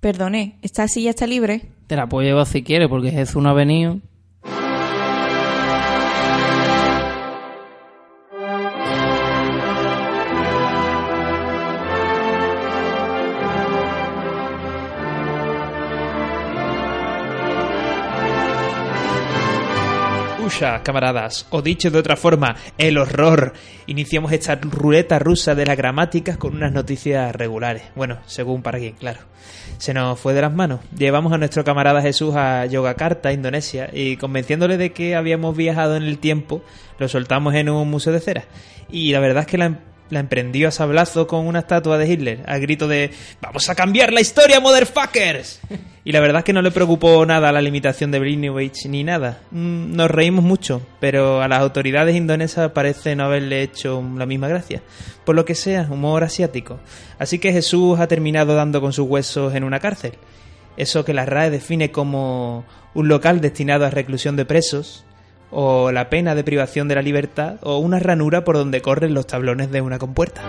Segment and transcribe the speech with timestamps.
[0.00, 1.62] Perdone, ¿esta silla está libre?
[1.86, 3.98] Te la puedo llevar si quieres, porque Jesús no ha venido.
[20.60, 23.54] Camaradas, o dicho de otra forma, el horror.
[23.86, 27.84] Iniciamos esta ruleta rusa de las gramáticas con unas noticias regulares.
[27.96, 29.20] Bueno, según para quién, claro.
[29.78, 30.80] Se nos fue de las manos.
[30.94, 36.02] Llevamos a nuestro camarada Jesús a Yogyakarta, Indonesia, y convenciéndole de que habíamos viajado en
[36.02, 36.62] el tiempo,
[36.98, 38.44] lo soltamos en un museo de cera.
[38.90, 39.78] Y la verdad es que la,
[40.10, 43.10] la emprendió a sablazo con una estatua de Hitler, al grito de
[43.40, 45.60] ¡Vamos a cambiar la historia, motherfuckers!
[46.02, 49.42] Y la verdad es que no le preocupó nada la limitación de Blinovich ni nada.
[49.50, 54.48] Mm, Nos reímos mucho, pero a las autoridades indonesas parece no haberle hecho la misma
[54.48, 54.82] gracia.
[55.26, 56.80] Por lo que sea, humor asiático.
[57.18, 60.14] Así que Jesús ha terminado dando con sus huesos en una cárcel.
[60.78, 65.04] Eso que la RAE define como un local destinado a reclusión de presos,
[65.50, 69.26] o la pena de privación de la libertad, o una ranura por donde corren los
[69.26, 70.42] tablones de una compuerta.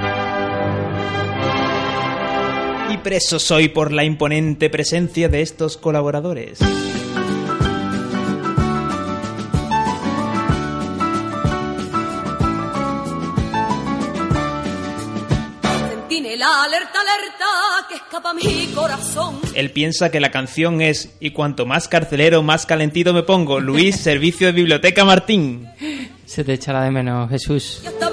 [2.91, 6.59] Y preso soy por la imponente presencia de estos colaboradores.
[16.41, 19.39] Centinela, alerta, alerta, que escapa mi corazón.
[19.53, 23.59] Él piensa que la canción es Y cuanto más carcelero, más calentito me pongo.
[23.59, 25.67] Luis, Servicio de Biblioteca Martín.
[26.25, 27.83] Se te echará de menos, Jesús.
[27.99, 28.11] La.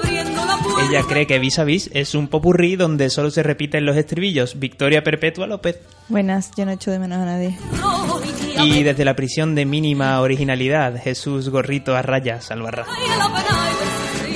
[0.89, 4.59] Ella cree que Vis a Vis es un popurrí donde solo se repiten los estribillos.
[4.59, 5.79] Victoria Perpetua López.
[6.07, 7.57] Buenas, yo no echo de menos a nadie.
[8.63, 12.85] Y desde la prisión de mínima originalidad, Jesús Gorrito a rayas Albarra.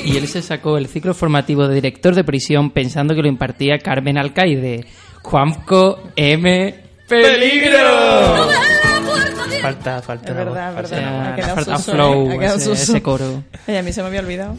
[0.05, 3.79] Y él se sacó el ciclo formativo de director de prisión pensando que lo impartía
[3.79, 4.85] Carmen Alcaide.
[5.21, 6.75] Juanco M.
[7.07, 8.49] ¡Peligro!
[9.61, 10.25] Falta, falta.
[10.25, 10.95] Es una voz, verdad, falta
[11.35, 11.55] verdad.
[11.55, 12.35] falta soso, flow, ¿eh?
[12.35, 13.43] Ha quedado ese- ese coro.
[13.65, 14.57] Ay, a mí se me había olvidado.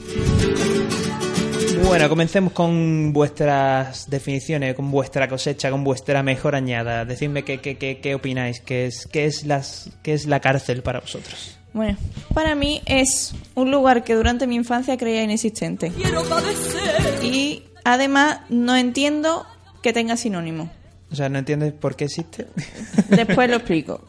[1.86, 7.04] Bueno, comencemos con vuestras definiciones, con vuestra cosecha, con vuestra mejor añada.
[7.04, 10.82] Decidme qué, qué, qué, qué opináis, qué es, qué, es las, qué es la cárcel
[10.82, 11.58] para vosotros.
[11.74, 11.98] Bueno,
[12.32, 15.90] para mí es un lugar que durante mi infancia creía inexistente.
[15.90, 17.22] Quiero padecer.
[17.22, 19.44] Y además no entiendo
[19.82, 20.70] que tenga sinónimo.
[21.12, 22.46] O sea, ¿no entiendes por qué existe?
[23.10, 24.04] Después lo explico.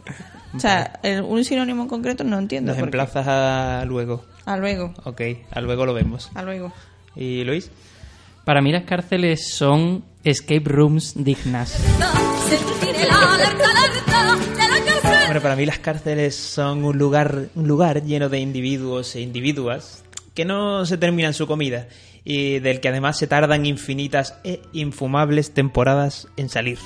[0.56, 2.72] O sea, el- un sinónimo en concreto no entiendo.
[2.72, 2.98] Nos por qué.
[2.98, 4.24] emplazas a luego.
[4.46, 5.22] A luego, Ok,
[5.52, 6.30] a luego lo vemos.
[6.36, 6.72] a luego.
[7.16, 7.72] ¿Y Luis?
[8.46, 11.76] Para mí las cárceles son escape rooms dignas.
[15.36, 20.02] Bueno, para mí las cárceles son un lugar, un lugar lleno de individuos e individuas
[20.34, 21.90] que no se terminan su comida
[22.24, 26.80] y del que además se tardan infinitas e infumables temporadas en salir.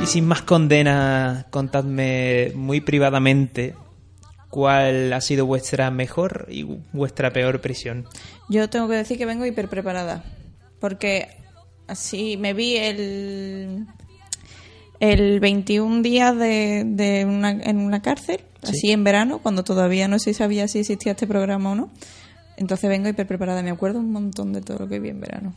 [0.00, 3.74] Y sin más condena, contadme muy privadamente
[4.48, 6.62] cuál ha sido vuestra mejor y
[6.92, 8.06] vuestra peor prisión.
[8.48, 10.22] Yo tengo que decir que vengo hiper preparada.
[10.78, 11.36] Porque
[11.88, 13.88] así me vi el,
[15.02, 20.20] el 21 días de, de una, en una cárcel, así en verano, cuando todavía no
[20.20, 21.90] se sabía si existía este programa o no.
[22.56, 23.64] Entonces vengo hiper preparada.
[23.64, 25.54] Me acuerdo un montón de todo lo que vi en verano.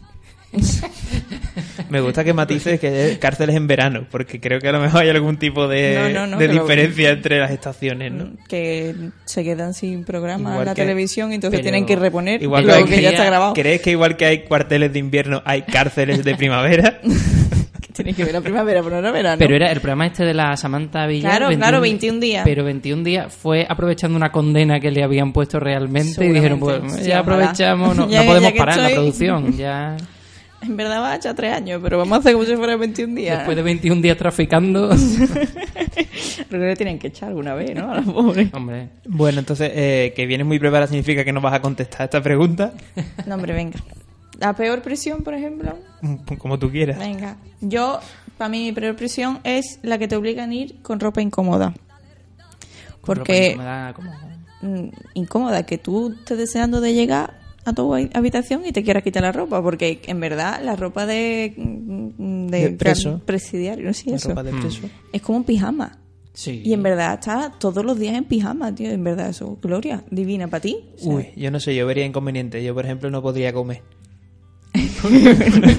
[1.89, 5.01] Me gusta que matices que es cárceles en verano, porque creo que a lo mejor
[5.01, 8.31] hay algún tipo de, No, no, no, de que lo- diferencia entre las estaciones, ¿no?
[8.47, 8.95] Que
[9.25, 12.41] se quedan sin programa Igual en la que- televisión y entonces pero- tienen que reponer
[12.41, 13.53] Igual lo que, que, ya está grabado.
[13.53, 16.99] ¿Crees que igual que hay cuarteles de invierno, hay cárceles de primavera?
[17.95, 19.37] Tiene que ver la primavera, pero no verano.
[19.39, 21.37] Pero era el programa este de la Samantha Villar.
[21.37, 22.41] Claro, claro, 21 días.
[22.43, 27.05] Pero 21 días fue aprovechando una condena que le habían puesto realmente y dijeron, pues
[27.05, 29.55] ya aprovechamos, no, Ya- no podemos parar la estoy- producción.
[29.57, 29.95] Ya
[30.65, 33.15] En verdad va a echar tres años, pero vamos a hacer como si fuera 21
[33.15, 33.37] días.
[33.37, 34.89] después de 21 días traficando.
[36.49, 37.91] Pero le tienen que echar alguna vez, ¿no?
[37.91, 38.49] A la pobre.
[38.53, 42.21] Hombre, bueno, entonces, eh, que vienes muy preparada significa que no vas a contestar esta
[42.21, 42.73] pregunta,
[43.25, 43.79] No, hombre, venga.
[44.39, 45.77] La peor prisión, por ejemplo.
[46.37, 46.99] como tú quieras.
[46.99, 47.37] Venga.
[47.61, 47.99] Yo,
[48.37, 51.73] para mí, mi peor prisión es la que te obligan a ir con ropa incómoda.
[53.01, 53.55] Porque.
[53.57, 54.11] me da como-
[54.61, 59.03] mm, incómoda, que tú estés deseando de llegar a tu habi- habitación y te quieras
[59.03, 63.19] quitar la ropa, porque en verdad la ropa de, mm, de, De preso.
[63.25, 64.81] presidiario, no sé La eso, ropa de preso.
[65.11, 65.97] es como un pijama.
[66.33, 66.61] Sí.
[66.65, 70.47] Y en verdad está todos los días en pijama, tío, en verdad eso, gloria, divina
[70.49, 70.77] para ti.
[71.01, 72.61] Uy, yo no sé, yo vería inconveniente.
[72.63, 73.81] Yo, por ejemplo, no podría comer.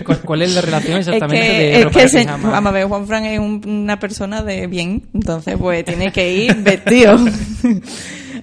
[0.04, 2.50] ¿Cuál, cuál es la relación es exactamente que, de es ropa que de se- pijama?
[2.50, 6.32] vamos a ver, Juan Fran es un- una persona de bien, entonces pues tiene que
[6.32, 7.16] ir vestido.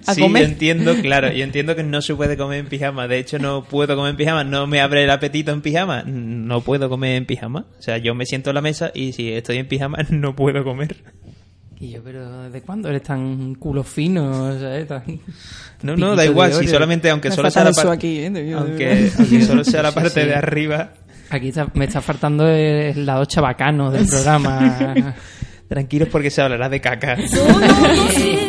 [0.05, 0.43] a sí, comer.
[0.43, 3.07] yo entiendo, claro, yo entiendo que no se puede comer en pijama.
[3.07, 4.43] De hecho, no puedo comer en pijama.
[4.43, 6.03] No me abre el apetito en pijama.
[6.05, 7.65] No puedo comer en pijama.
[7.77, 10.63] O sea, yo me siento en la mesa y si estoy en pijama no puedo
[10.63, 10.95] comer.
[11.79, 14.57] Y yo, pero ¿desde cuándo eres tan culo fino?
[14.57, 14.87] ¿sabes?
[14.87, 15.03] Tan-
[15.81, 16.53] No, no, da de igual.
[16.53, 18.29] Si solamente, aunque Me solo sea la parte, aquí, ¿eh?
[18.29, 20.27] De- de- aunque, aunque solo sea la parte sí.
[20.27, 20.93] de arriba.
[21.29, 25.13] Aquí está- me está faltando el lado chabacano del programa.
[25.67, 27.15] Tranquilos porque se hablará de caca.
[27.17, 28.42] Posee el recuerdo.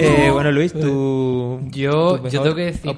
[0.00, 1.60] Eh, bueno, Luis, tú.
[1.70, 2.96] Yo, tu yo tengo que decir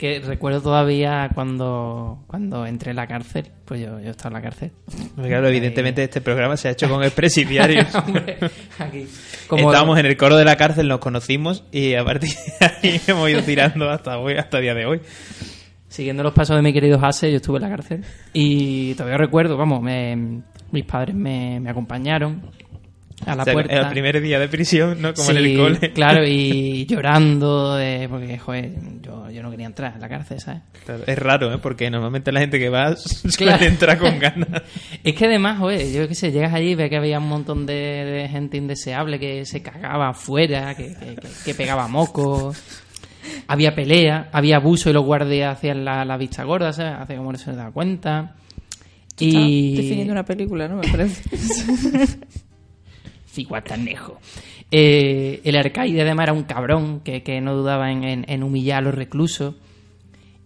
[0.00, 3.50] que, recuerdo todavía cuando, cuando entré en la cárcel.
[3.66, 4.72] Pues yo, yo estaba en la cárcel.
[5.14, 7.94] Claro, evidentemente este programa se ha hecho con expresidiarios.
[8.06, 8.38] Hombre,
[8.78, 9.06] aquí.
[9.46, 13.00] Como, Estábamos en el coro de la cárcel, nos conocimos y a partir de ahí
[13.06, 15.00] hemos ido tirando hasta hoy, hasta el día de hoy.
[15.88, 18.04] Siguiendo los pasos de mi querido Hase, yo estuve en la cárcel.
[18.32, 20.40] Y todavía recuerdo, vamos, me-
[20.72, 22.42] mis padres me, me acompañaron
[23.26, 23.80] a la O sea, puerta.
[23.80, 25.12] El primer día de prisión, ¿no?
[25.14, 25.92] Como en el cole.
[25.92, 28.72] Claro, y llorando, de- porque, joder,
[29.02, 30.62] yo, yo no quería entrar en la cárcel, ¿sabes?
[30.84, 31.58] Claro, Es raro, ¿eh?
[31.58, 33.64] Porque normalmente la gente que va suele Claro.
[33.64, 34.62] entrar con ganas.
[35.04, 37.66] Es que además, joder, yo qué sé, llegas allí y ves que había un montón
[37.66, 42.56] de, de gente indeseable que se cagaba afuera, que, que- que- que pegaba mocos.
[43.48, 46.94] Había pelea, había abuso y los guardias hacían la, la vista gorda, ¿sabes?
[47.00, 48.34] Hace como no se da cuenta.
[49.18, 49.76] Y...
[49.76, 50.76] Definiendo una película, ¿no?
[50.76, 51.22] Me parece.
[53.32, 54.18] Ciguatanejo.
[54.70, 58.78] Eh, el alcaide además era un cabrón que, que no dudaba en, en- en humillar
[58.78, 59.54] a los reclusos.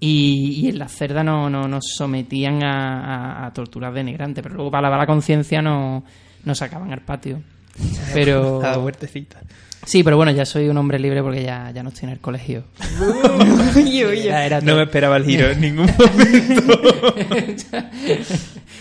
[0.00, 4.54] Y, y en la cerda no, no- nos sometían a, a, a torturas denigrantes, pero
[4.56, 6.04] luego para lavar la conciencia no
[6.44, 7.40] nos sacaban al patio.
[8.14, 9.40] Pero A la huertecita.
[9.84, 12.20] sí, pero bueno, ya soy un hombre libre porque ya, ya no estoy en el
[12.20, 12.64] colegio.
[13.76, 17.76] Era- era No me esperaba el giro en ningún momento.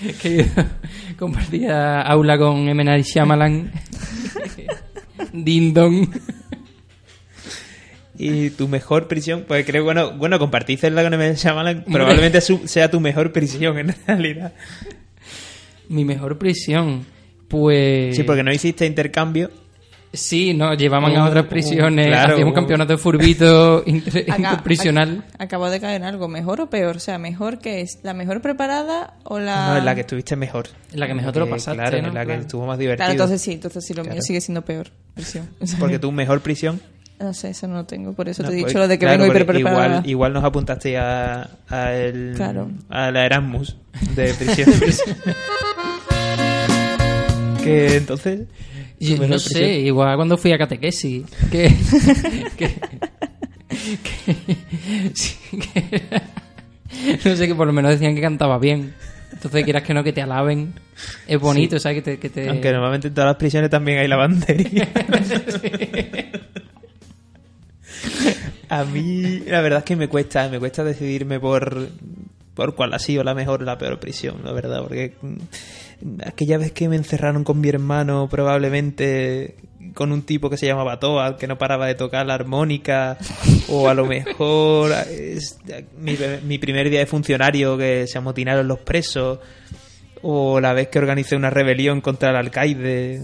[0.21, 0.45] que
[1.17, 2.83] compartía aula con M.
[2.83, 3.71] Night Shyamalan.
[5.33, 6.07] Ding dong.
[8.17, 11.35] Y tu mejor prisión, pues creo, bueno, bueno compartir celda con M.
[11.35, 14.53] Shyamalan probablemente sea tu mejor prisión en realidad.
[15.89, 17.05] Mi mejor prisión.
[17.47, 18.15] Pues.
[18.15, 19.51] Sí, porque no hiciste intercambio.
[20.15, 22.55] Sí, no, llevaban a Uh, otras uh, prisiones, claro, hacíamos uh.
[22.55, 25.17] campeonato de furbito inter- Acá- interprisional.
[25.17, 26.97] ac- Acabo de caer en algo, ¿mejor o peor?
[26.97, 27.97] O sea, ¿mejor que es?
[28.03, 29.69] ¿La mejor preparada o la...?
[29.69, 30.67] No, en la que estuviste mejor.
[30.91, 32.07] En la que mejor te lo pasaste, Claro, ¿no?
[32.09, 32.97] en la que estuvo más divertido.
[33.05, 34.13] Claro, entonces sí, entonces sí, lo Claro.
[34.13, 34.91] mío sigue siendo peor.
[35.15, 35.49] prisión.
[35.79, 36.79] Porque tu mejor prisión.
[37.19, 38.99] No sé, eso no lo tengo, por eso No, te he pues, dicho lo de
[38.99, 39.85] que claro, vengo hiper preparada.
[39.87, 42.69] igual, igual nos apuntaste a, a, el, Claro.
[42.89, 43.77] a la Erasmus
[44.15, 44.69] de prisión.
[47.63, 48.41] que entonces.
[48.99, 51.25] Yo no sé, igual cuando fui a catequesis.
[51.51, 51.73] Que.
[52.57, 52.69] que,
[55.13, 55.35] sí,
[57.25, 58.93] no sé, que por lo menos decían que cantaba bien.
[59.31, 60.73] Entonces, quieras que no, que te alaben.
[61.27, 61.97] Es bonito, ¿sabes?
[61.97, 64.87] Que te, que te- Aunque normalmente en todas las prisiones también hay lavandería.
[68.69, 71.89] A mí, la verdad es que me cuesta, me cuesta decidirme por,
[72.55, 75.13] por cuál ha sido la mejor o la peor prisión, la verdad, porque
[76.25, 79.55] aquella vez que me encerraron con mi hermano, probablemente
[79.93, 83.17] con un tipo que se llamaba Toad, que no paraba de tocar la armónica,
[83.69, 85.59] o a lo mejor es
[85.97, 89.39] mi, mi primer día de funcionario que se amotinaron los presos,
[90.25, 93.15] o la vez que organicé una rebelión contra el alcaide.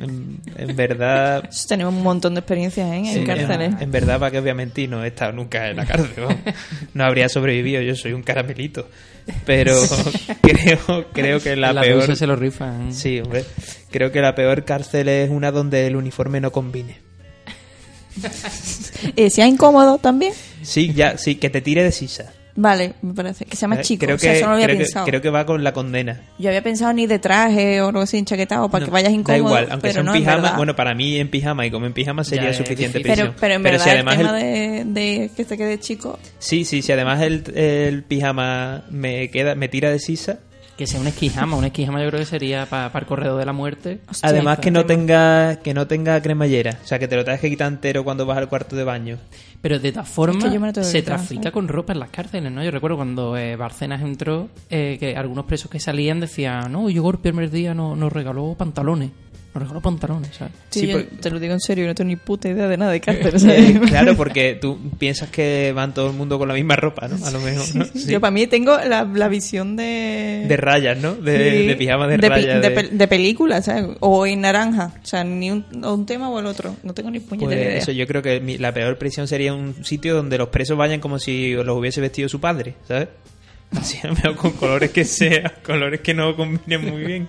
[0.00, 2.96] En, en verdad, Tenemos un montón de experiencias ¿eh?
[2.96, 3.74] en en, cárceles.
[3.80, 6.24] en verdad, para que mentir, no he estado nunca en la cárcel.
[6.94, 8.88] No habría sobrevivido, yo soy un caramelito.
[9.44, 9.74] Pero
[10.42, 12.16] creo, creo que la, la peor.
[12.16, 12.92] se lo rifan.
[12.92, 13.44] Sí, hombre.
[13.90, 16.98] Creo que la peor cárcel es una donde el uniforme no combine.
[19.16, 20.32] Eh, ¿Sea incómodo también?
[20.62, 22.32] Sí, ya, sí, que te tire de sisa.
[22.60, 23.44] Vale, me parece.
[23.44, 24.04] Que sea más Eh, chico.
[24.04, 25.06] Creo o sea, que, eso no lo había creo, que, pensado.
[25.06, 26.20] creo que va con la condena.
[26.40, 29.32] Yo había pensado ni de traje o algo así enchaquetado para No, que vayas incómodo.
[29.32, 30.56] Da igual, aunque pero sea en no, pijama.
[30.56, 33.62] bueno, para mí en pijama y como en pijama sería Ya, suficiente pero, pero en
[33.62, 36.18] verdad si el además tema el- de, de que se quede chico...
[36.40, 40.40] Sí, sí, si además el, el pijama me queda me tira de sisa.
[40.78, 41.56] Que sea un esquijama.
[41.56, 44.00] Un esquijama yo creo que sería para el corredor de la muerte.
[44.08, 47.24] Hostia, además que está no tenga que no tenga cremallera, o sea, que te lo
[47.24, 49.18] tengas que quitar entero cuando vas al cuarto de baño.
[49.60, 51.52] Pero de todas formas, Es que que se quitar, trafica ¿sabes?
[51.52, 52.62] con ropa en las cárceles, ¿no?
[52.62, 57.10] Yo recuerdo cuando eh, Barcenas entró, eh, que algunos presos que salían decían, no, yo
[57.10, 59.10] el primer día no- nos regaló pantalones.
[59.54, 60.52] Nos regaló pantalones, ¿sabes?
[60.70, 62.92] Sí, Sí, yo te lo digo en serio, no tengo ni puta idea de nada
[62.92, 63.34] de cárcel.
[63.50, 63.90] Eh, ¿sabes?
[63.90, 67.24] claro, porque tú piensas que van todo el mundo con la misma ropa, ¿no?
[67.26, 67.84] A lo mejor, ¿no?
[67.86, 68.10] Sí.
[68.12, 70.44] Yo para mí tengo la, la visión de...
[70.46, 71.14] De rayas, ¿no?
[71.14, 72.62] De, Sí, de pijama de, rayas.
[72.62, 73.96] de de- pel- de película, ¿sabes?
[74.00, 74.92] O en naranja.
[75.02, 76.76] O sea, ni un, o un tema o el otro.
[76.82, 77.78] No tengo ni puñetera Pues idea.
[77.78, 81.00] eso, yo creo que mi- la peor prisión sería un sitio donde los presos vayan
[81.00, 83.08] como si los hubiese vestido su padre, ¿sabes?
[83.72, 83.98] Así,
[84.36, 87.28] con colores que sea, colores que no combinen muy bien.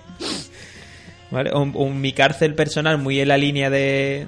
[1.30, 1.50] ¿Vale?
[1.52, 4.26] O, o mi cárcel personal muy en la línea de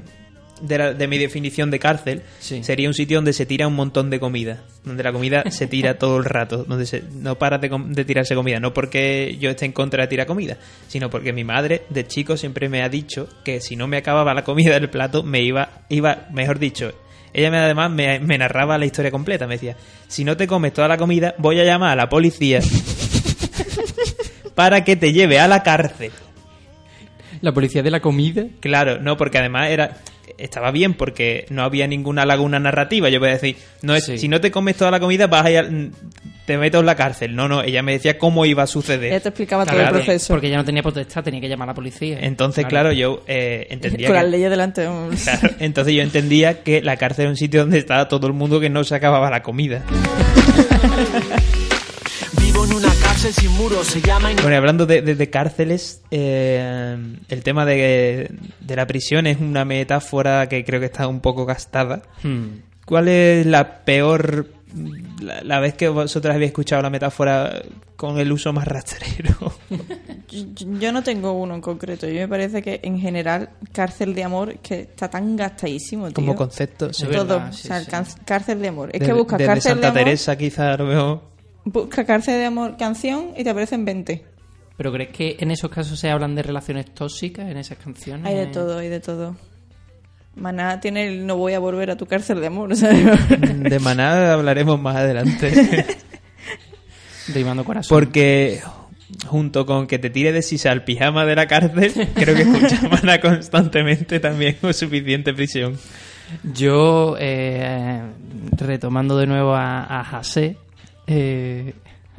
[0.61, 2.63] de, la- de mi definición de cárcel, Sí.
[2.63, 4.63] sería un sitio donde se tira un montón de comida.
[4.85, 6.63] Donde la comida se tira todo el rato.
[6.63, 8.61] Donde se, no paras de, tirarse comida.
[8.61, 12.37] No porque yo esté en contra de tirar comida, sino porque mi madre de chico
[12.37, 15.83] siempre me ha dicho que si no me acababa la comida del plato, me iba,
[15.89, 16.93] iba mejor dicho.
[17.35, 19.49] Ella me, además me, me narraba la historia completa.
[19.49, 22.61] Me decía, si no te comes toda la comida, voy a llamar a la policía
[24.55, 26.13] para que te lleve a la cárcel.
[27.43, 28.45] La policía de la comida.
[28.61, 29.99] Claro, no, porque además era
[30.39, 33.09] estaba bien porque no había ninguna laguna narrativa.
[33.11, 34.17] Yo voy a decir, no es, Sí.
[34.19, 35.91] si no te comes toda la comida, vas a ir al-
[36.47, 37.37] te meto en la cárcel.
[37.37, 39.13] No, no, ella me decía cómo iba a suceder.
[39.13, 40.33] Ya te explicaba todo el proceso.
[40.35, 42.19] Porque ya no tenía potestad, tenía que llamar a la policía.
[42.21, 44.89] Entonces, claro, yo eh, entendía Con que- las leyes delante.
[45.25, 48.59] Claro, entonces yo entendía que la cárcel era un sitio donde estaba todo el mundo
[48.59, 49.85] que no se acababa la comida.
[53.23, 56.97] Cárcel sin muros, se llama Bueno, y hablando de, de- de cárceles, eh,
[57.29, 61.47] el tema de, de la prisión es una metáfora que creo que está un poco
[61.47, 62.03] gastada.
[62.25, 62.47] Hmm.
[62.85, 64.49] ¿Cuál es la peor,
[65.21, 67.63] la, la vez que vosotros habéis escuchado la metáfora
[67.95, 69.53] con el uso más rastrero?
[70.81, 72.09] Yo- no tengo uno en concreto.
[72.09, 76.15] Yo me parece que en general cárcel de amor que está tan gastadísimo, tío.
[76.15, 76.93] Como concepto.
[76.93, 77.05] sí.
[77.07, 78.17] Todo, verdad, sí, o sea, sí.
[78.25, 78.91] cárcel de amor.
[78.93, 81.32] Es De- que buscas desde cárcel Santa de amor, Teresa quizá lo veo...
[81.65, 84.25] busca cárcel de amor canción y te aparecen 20.
[84.77, 88.27] ¿Pero crees que en esos casos se hablan de relaciones tóxicas en esas canciones?
[88.27, 89.37] Hay de todo, hay de todo.
[90.35, 94.33] Maná tiene el no voy a volver a tu cárcel de amor, sea, De Maná
[94.33, 95.87] hablaremos más adelante.
[97.35, 97.95] Rimando corazón.
[97.95, 98.61] Porque
[99.27, 102.91] junto con que te tire de sisa al pijama de la cárcel, creo que escuchar
[102.91, 105.79] Maná constantemente también es suficiente prisión.
[106.55, 108.01] Yo, eh,
[108.53, 110.57] retomando de nuevo a, a José,
[111.07, 111.75] eh,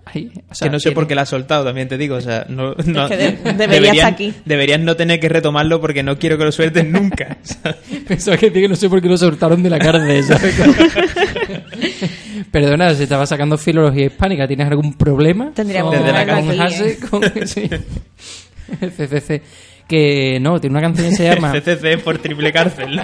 [0.05, 2.15] ay, o sea, que no sé tiene- por qué la has soltado, también te digo.
[2.15, 4.33] O sea, no, no- que de- debería deberían- estar aquí.
[4.45, 7.37] Deberías no tener que retomarlo porque no quiero que lo sueltes nunca.
[8.07, 10.55] Pensaba que, que no sé por qué lo soltaron de la cárcel, ¿sabes?
[12.51, 14.47] Perdona, se estaba sacando filología hispánica.
[14.47, 15.51] ¿Tienes algún problema?
[15.53, 17.69] Tendríamos que con, ponerlo con aquí, Hase, con- sí.
[18.81, 19.41] El CCC.
[19.87, 21.51] Que no, tiene una canción que se llama...
[21.51, 23.03] CCC por triple cárcel, ¿no?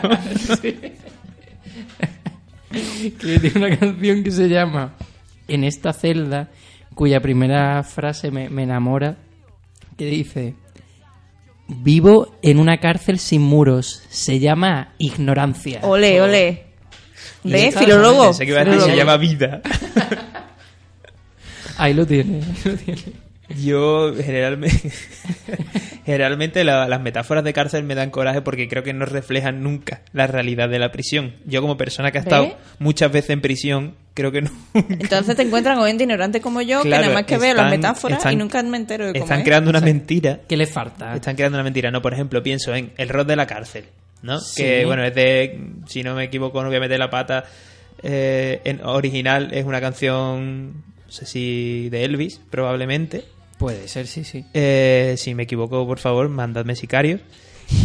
[2.71, 4.93] que tiene una canción que se llama
[5.49, 6.49] En esta celda,
[6.95, 9.17] cuya primera frase me, me enamora,
[9.97, 10.55] que dice,
[11.67, 15.81] vivo en una cárcel sin muros, se llama ignorancia.
[15.83, 16.65] ole, ole.
[17.43, 17.77] ¿Ves?
[17.77, 18.33] Filólogo.
[18.33, 19.61] Se llama vida.
[21.77, 23.28] Ahí lo tiene, ahí lo tiene.
[23.57, 24.91] Yo generalmente,
[26.05, 30.01] generalmente la- las metáforas de cárcel me dan coraje porque creo que no reflejan nunca
[30.13, 31.35] la realidad de la prisión.
[31.45, 34.51] Yo como persona que ha estado muchas veces en prisión, creo que no.
[34.73, 37.69] Entonces te encuentran con gente ignorante como yo, Claro, que nada más que veo las
[37.69, 39.45] metáforas están- y nunca me entero de cómo Están es.
[39.45, 40.39] creando una mentira.
[40.47, 41.15] ¿Qué le falta?
[41.15, 41.91] Están creando una mentira.
[41.91, 43.85] No, por ejemplo, pienso en El rol de la cárcel,
[44.21, 44.39] ¿no?
[44.39, 44.63] Sí.
[44.63, 47.45] Que, bueno, es de, si no me equivoco, no voy a meter la pata,
[48.03, 53.23] eh, en original es una canción, no sé si de Elvis, probablemente.
[53.59, 54.45] Puede ser, sí, sí.
[54.55, 57.21] Eh, si me equivoco, por favor, mandadme sicarios.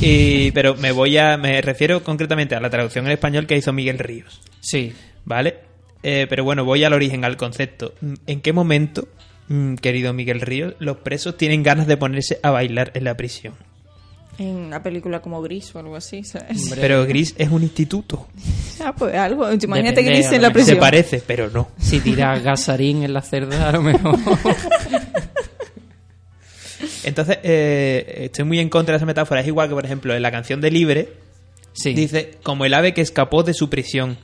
[0.01, 3.71] Y, pero me voy a, me refiero concretamente a la traducción en español que hizo
[3.75, 4.95] Miguel Ríos, Sí.
[5.27, 5.57] ¿vale?
[6.03, 7.93] Eh, pero bueno, voy al origen, al concepto.
[8.27, 9.09] ¿En qué momento,
[9.49, 13.55] mm, querido Miguel Ríos, los presos tienen ganas de ponerse a bailar en la prisión?
[14.39, 16.63] En una película como Gris o algo así, ¿sabes?
[16.63, 16.81] Hombre.
[16.81, 18.27] Pero Gris es un instituto.
[18.81, 19.45] Ah, pues algo.
[19.53, 20.77] Imagínate Depende, Gris en la prisión.
[20.77, 21.69] Se parece, pero no.
[21.79, 24.19] Si tira gasarín en la cerda, a lo mejor.
[27.05, 29.41] Entonces, eh, estoy muy en contra de esa metáfora.
[29.41, 31.09] Es igual que, por ejemplo, en la canción de Libre,
[31.73, 31.93] Sí.
[31.95, 34.17] dice, como el ave que escapó de su prisión.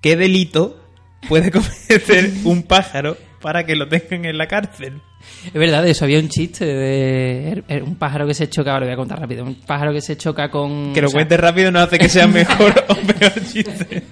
[0.00, 0.80] ¿Qué delito
[1.28, 5.00] puede cometer un pájaro para que lo tengan en la cárcel?
[5.46, 8.80] Es verdad, eso había un chiste de er- er- un pájaro que se choca, ahora
[8.80, 10.92] lo voy a contar rápido, un pájaro que se choca con...
[10.94, 14.04] Que lo o sea, cuente rápido no hace que sea mejor o peor chiste.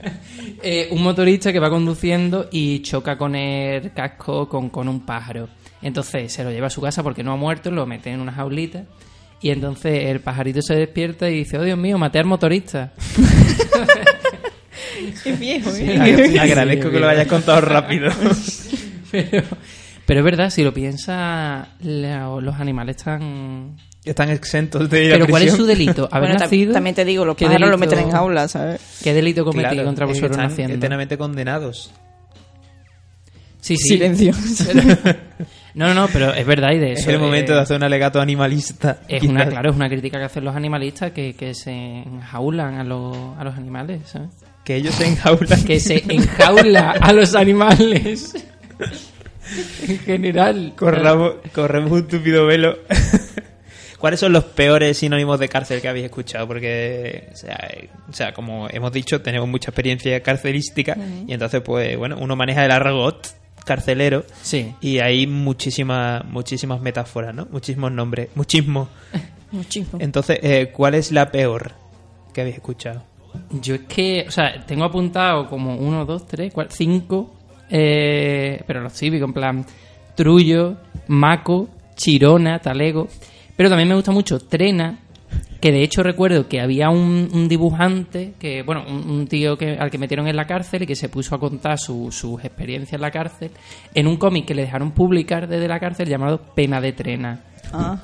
[0.63, 5.49] eh, un motorista que va conduciendo y choca con el casco con, con un pájaro.
[5.83, 8.33] Entonces se lo lleva a su casa porque no ha muerto, lo mete en una
[8.33, 8.85] jaulita
[9.41, 12.93] y entonces el pajarito se despierta y dice, oh Dios mío, maté al motorista.
[15.25, 15.85] Es viejo, Sí.
[15.89, 16.39] ¿eh?
[16.41, 18.11] Agradezco que lo hayas contado rápido.
[19.11, 19.43] pero,
[20.07, 23.77] pero es verdad, si lo piensas, los animales están...
[24.05, 26.09] Están exentos de ir a Pero ¿cuál es su delito?
[26.13, 26.73] ¿Haber Bueno, nacido?
[26.73, 29.01] también te digo, los ¿Qué pájaros lo meten en jaulas, ¿sabes?
[29.03, 30.75] ¿Qué delito cometí Claro, contra vosotros están naciendo?
[30.77, 31.93] eternamente condenados.
[33.61, 33.89] Sí, sí.
[33.89, 34.33] Silencio.
[35.77, 37.11] No, no, no, pero es verdad y de Es eso.
[37.11, 39.01] el momento eh, de hacer un alegato animalista.
[39.07, 39.35] Es quizás.
[39.35, 43.15] una, claro, es una crítica que hacen los animalistas que, que se enjaulan a los,
[43.39, 44.31] a los animales, ¿sabes?
[44.65, 45.63] Que ellos se enjaulan.
[45.65, 48.35] Que se enjaula a los animales.
[49.87, 50.73] en general.
[50.77, 52.79] Corramos, corremos un tupido velo.
[53.99, 56.47] ¿Cuáles son los peores sinónimos de cárcel que habéis escuchado?
[56.47, 61.61] Porque, o sea, eh, o sea, como hemos dicho, tenemos mucha experiencia carcelística y entonces,
[61.63, 63.29] pues, bueno, uno maneja el argot
[63.67, 64.75] carcelero Sí.
[64.81, 67.47] y hay muchísimas muchísimas metáforas, ¿no?
[67.51, 68.89] Muchísimos nombres, muchísimos.
[69.53, 69.99] Muchísimo.
[70.01, 71.73] Entonces, eh, ¿cuál es la peor
[72.35, 73.05] que habéis escuchado?
[73.63, 77.33] Yo es que, o sea, tengo apuntado como uno, dos, tres, cuatro, cinco,
[77.71, 79.67] eh, pero los cívicos, en plan,
[80.17, 80.77] Trullo,
[81.09, 83.07] Maco, Chirona, Talego.
[83.57, 84.99] Pero también me gusta mucho Trena,
[85.61, 89.77] que de hecho recuerdo que había un, un dibujante, que bueno, un, un tío que,
[89.79, 92.95] al que metieron en la cárcel y que se puso a contar su- sus experiencias
[92.95, 93.51] en la cárcel,
[93.95, 97.41] en un cómic que le dejaron publicar desde la cárcel llamado Pena de Trena.
[97.73, 97.99] Ah,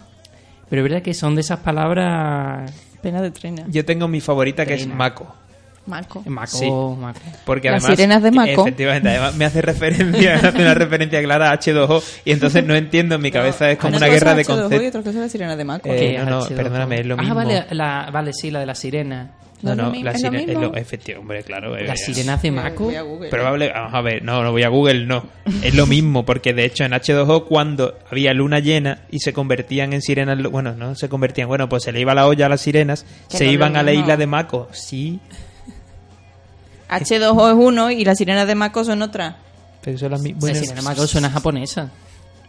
[0.68, 2.72] Pero es verdad que son de esas palabras...
[3.02, 3.64] pena de trena.
[3.68, 4.96] Yo tengo mi favorita que es Trina.
[5.86, 6.22] Mako.
[6.26, 6.30] Marco.
[6.30, 6.70] Maco, Sí.
[7.00, 7.20] Maco.
[7.44, 8.62] Porque Las además, sirenas de Mako.
[8.62, 12.74] Efectivamente, además me hace referencia, me hace una referencia clara a H2O y entonces no
[12.74, 14.88] entiendo, en mi cabeza es como Una guerra de H2O Y conceptos.
[14.88, 15.88] otra cosa es la sirena de Marco.
[15.92, 16.54] Eh, no, no, H2O.
[16.56, 17.34] perdóname, es lo Ah, mismo.
[17.34, 19.30] vale, la, vale, sí, la de la sirena.
[19.62, 21.76] No, ¿No la ¿Es lo sirena, es lo, efectivamente, hombre, claro.
[21.76, 23.28] eh, Las eh, sirenas de a Google.
[23.30, 25.24] Probable, vamos a ver, no, no voy a Google, no.
[25.62, 29.92] Es lo mismo, porque de hecho en H2O cuando había luna llena y se convertían
[29.92, 32.60] en sirenas, bueno, no se convertían, bueno, pues se le iba la olla a las
[32.60, 34.68] sirenas, Que se no iban a la isla de Mako.
[34.72, 35.20] Sí,
[37.00, 39.36] H2O es uno y las sirenas de Marco son otra.
[39.82, 41.90] pero eso es la mi- La bueno, sirena de Maco suena japonesa.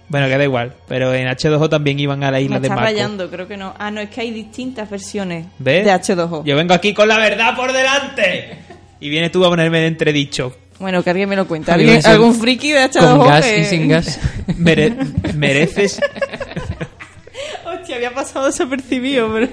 [0.09, 2.75] bueno, que da igual, pero en H2O también iban a la Me isla de está
[2.75, 2.85] Mako.
[2.85, 3.73] rayando, creo que no.
[3.79, 5.85] Ah, no, es que hay distintas versiones ¿Ves?
[5.85, 6.43] de H2O.
[6.45, 8.57] Yo vengo aquí con la verdad por delante.
[8.99, 10.55] Y vienes tú a ponerme en entredicho.
[10.79, 11.71] Bueno, que alguien me lo cuente.
[11.71, 14.19] Alguien ¿Alguien, sin- algún friki de H2O Con gas que- y sin gas.
[14.57, 14.95] Mere-
[15.35, 15.99] mereces
[17.65, 19.47] Hostia, había pasado desapercibido, pero...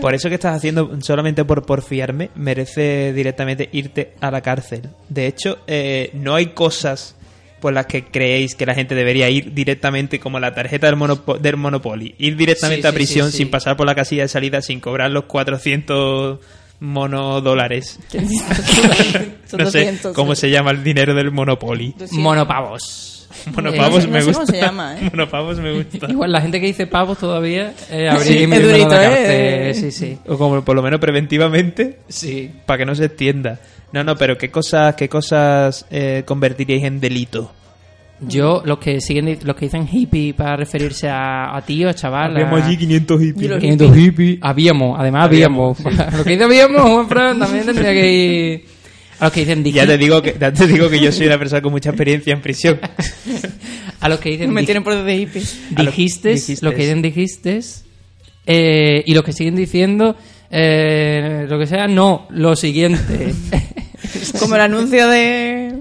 [0.00, 4.82] Por eso que estás haciendo solamente por porfiarme, merece directamente irte a la cárcel.
[5.08, 7.14] De hecho, eh, no hay cosas
[7.60, 11.38] por las que creéis que la gente debería ir directamente como la tarjeta del, monopo-
[11.38, 12.14] del Monopoly.
[12.18, 13.38] Ir directamente Sí, a prisión sí, sí.
[13.38, 16.38] sin pasar por la casilla de salida, sin cobrar los 400
[16.80, 17.98] monodólares.
[19.56, 21.92] No sé 200, cómo se llama el dinero del Monopoly.
[21.92, 22.12] 200.
[23.54, 24.06] Monopavos.
[24.06, 24.40] No me sé gusta.
[24.44, 25.08] cómo se llama, ¿eh?
[25.12, 26.06] Monopavos me gusta.
[26.10, 28.46] Igual la gente que dice pavos todavía eh, habría Sí, que
[28.78, 29.24] la cárcel.
[29.28, 29.72] ¿eh?
[29.74, 30.18] Sí, sí.
[30.26, 31.98] O como por lo menos preventivamente.
[32.08, 32.50] Sí.
[32.66, 33.58] para que no se extienda.
[33.92, 37.52] No, no, pero ¿qué cosas, qué cosas eh, convertiríais en delito?
[38.18, 42.34] Yo, los que siguen, los que dicen hippie para referirse a, a tío, a chaval.
[42.36, 43.50] a- 500 hippies.
[43.50, 44.38] Los 500 hippies.
[44.40, 45.78] Habíamos, además habíamos.
[46.16, 48.64] lo que dice habíamos, Juan Fran, también tendría que ir.
[49.20, 51.38] A los que dicen Ya te digo que ya te digo que yo soy una
[51.38, 52.78] persona con mucha experiencia en prisión.
[54.00, 55.58] A los que dicen Me tienen por de hippies.
[55.74, 56.62] A lo- dijistes, dijistes.
[56.62, 57.84] lo que dicen dijistes.
[58.46, 60.16] eh, y los que siguen diciendo
[60.50, 63.34] eh, lo que sea, no, lo siguiente.
[64.38, 65.74] Como el anuncio de,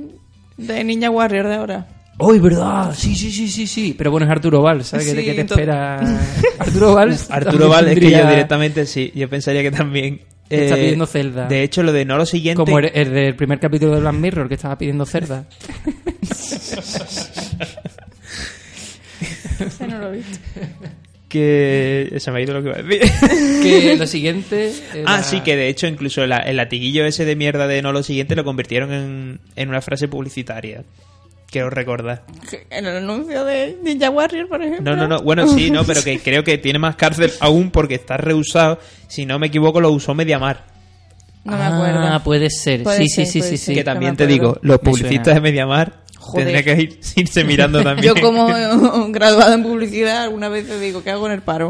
[0.58, 1.88] de Ninja Warrior de ahora.
[2.17, 2.95] ¡Uy, verdad!
[2.98, 3.93] Sí, sí, sí, sí, sí.
[3.98, 5.06] Pero bueno, es Arturo Val, ¿sabes?
[5.08, 5.98] ¿Qué te- Sí, ¿Qué te to- espera?
[6.60, 7.10] Arturo Val.
[7.30, 10.21] Arturo también Val, es que yo directamente sí, yo pensaría que también...
[10.49, 11.47] eh, Está pidiendo Zelda.
[11.47, 12.63] De hecho, lo de no lo siguiente...
[12.63, 15.45] Como el, el del primer capítulo de Black Mirror, que estaba pidiendo cerda.
[19.60, 20.38] Ese no lo he visto.
[21.29, 22.13] Que...
[22.19, 23.12] Se me ha ido lo que iba a decir.
[23.63, 24.73] que lo siguiente.
[24.93, 27.91] era- Ah, sí, que de hecho incluso la- el latiguillo ese de mierda de no
[27.91, 30.84] lo siguiente lo convirtieron en, en una frase publicitaria.
[31.55, 32.21] Quiero recordar.
[32.69, 34.93] En el anuncio de Ninja Warrior, por ejemplo.
[34.93, 35.23] No, no, no.
[35.23, 38.77] Bueno, sí, no, pero que creo que tiene más cárcel aún porque está reusado.
[39.07, 40.65] Si no me equivoco, lo usó Mediamar.
[41.45, 41.99] No me acuerdo.
[42.01, 42.83] Ah, puede ser.
[42.83, 43.65] Puede sí, ser, sí, sí, puede sí, ser.
[43.67, 43.73] sí.
[43.75, 46.43] que no también te digo, los publicistas de Mediamar Joder.
[46.45, 48.13] tendría que ir- irse mirando también.
[48.13, 48.47] Yo como
[49.13, 51.69] graduada en publicidad alguna vez te digo, ¿qué hago en el paro?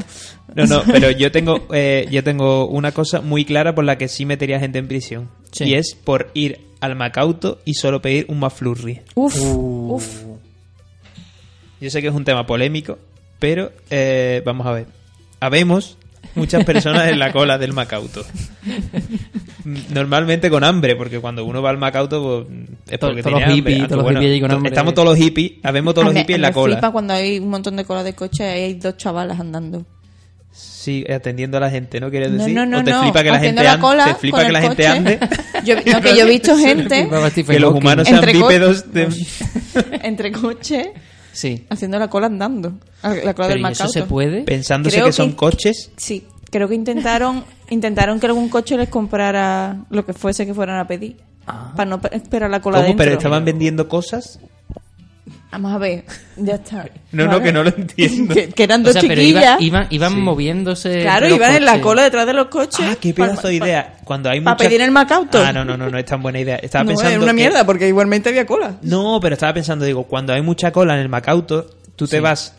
[0.55, 4.07] No, no, pero yo tengo, eh, yo tengo una cosa muy clara por la que
[4.07, 5.29] sí metería gente en prisión.
[5.51, 5.65] Sí.
[5.65, 9.01] Y es por ir al Macauto y solo pedir un McFlurry.
[9.15, 9.93] Uf, Uh.
[9.95, 10.21] uf.
[11.81, 12.97] Yo sé que es un tema polémico,
[13.39, 14.85] pero eh, vamos a ver.
[15.39, 15.97] Habemos
[16.35, 18.23] muchas personas en la cola del Macauto.
[19.93, 23.41] Normalmente con hambre, porque cuando uno va al Macauto pues, es porque todos tiene los
[23.41, 23.55] hambre.
[23.55, 24.69] hippies, Aunque, todos los hippies allí con to- hambre.
[24.69, 26.91] Estamos todos los hippies, habemos todos los Me- hippies en la cola.
[26.91, 29.85] cuando hay un montón de colas de coche y hay dos chavalas andando.
[30.55, 32.53] Sí, atendiendo a la gente, ¿no quieres No, decir?
[32.55, 33.01] no, no, ¿O te no.
[33.01, 34.13] flipa que la haciendo gente la ande?
[34.13, 34.87] ¿Te flipa que la el gente coche.
[34.97, 35.19] ande?
[35.65, 37.09] Yo, no, que yo he visto gente
[37.47, 39.07] que los humanos sean bípedos de...
[40.03, 40.89] entre coches
[41.33, 41.65] Sí.
[41.69, 42.73] haciendo la cola andando.
[43.03, 44.43] La cola Pero del ¿y eso se puede?
[44.43, 45.91] pensándose Creo que son que- coches.
[45.97, 50.77] Sí, creo que intentaron intentaron que algún coche les comprara lo que fuese que fueran
[50.79, 51.17] a pedir.
[51.47, 51.73] Ah.
[51.75, 52.87] Para no pe- esperar la cola ¿Cómo?
[52.89, 53.03] dentro.
[53.03, 54.39] ¿Pero estaban vendiendo cosas?
[55.55, 56.03] Vamos a ver,
[56.35, 56.85] ya está.
[57.13, 58.33] No, no, que no lo entiendo.
[58.35, 59.61] que, que eran O dos sea, pero chiquillas.
[59.61, 61.01] iba- iban, iban moviéndose.
[61.01, 62.85] claro, iban en la cola detrás de los coches.
[62.89, 63.97] Ah, qué pa- pedazo de pa- idea.
[64.03, 64.63] Cuando hay pa mucha...
[64.65, 65.41] pedir el Macauto.
[65.41, 66.57] Ah, no, no, no, no es tan buena idea.
[66.57, 68.77] Estaba no, pensando era una que- mierda, porque igualmente había cola.
[68.81, 72.21] No, pero estaba pensando, digo, cuando hay mucha cola en el Macauto, tú te Sí.
[72.21, 72.53] vas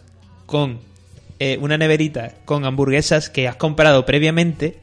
[0.47, 0.79] con
[1.39, 4.79] eh, una neverita con hamburguesas que has comprado previamente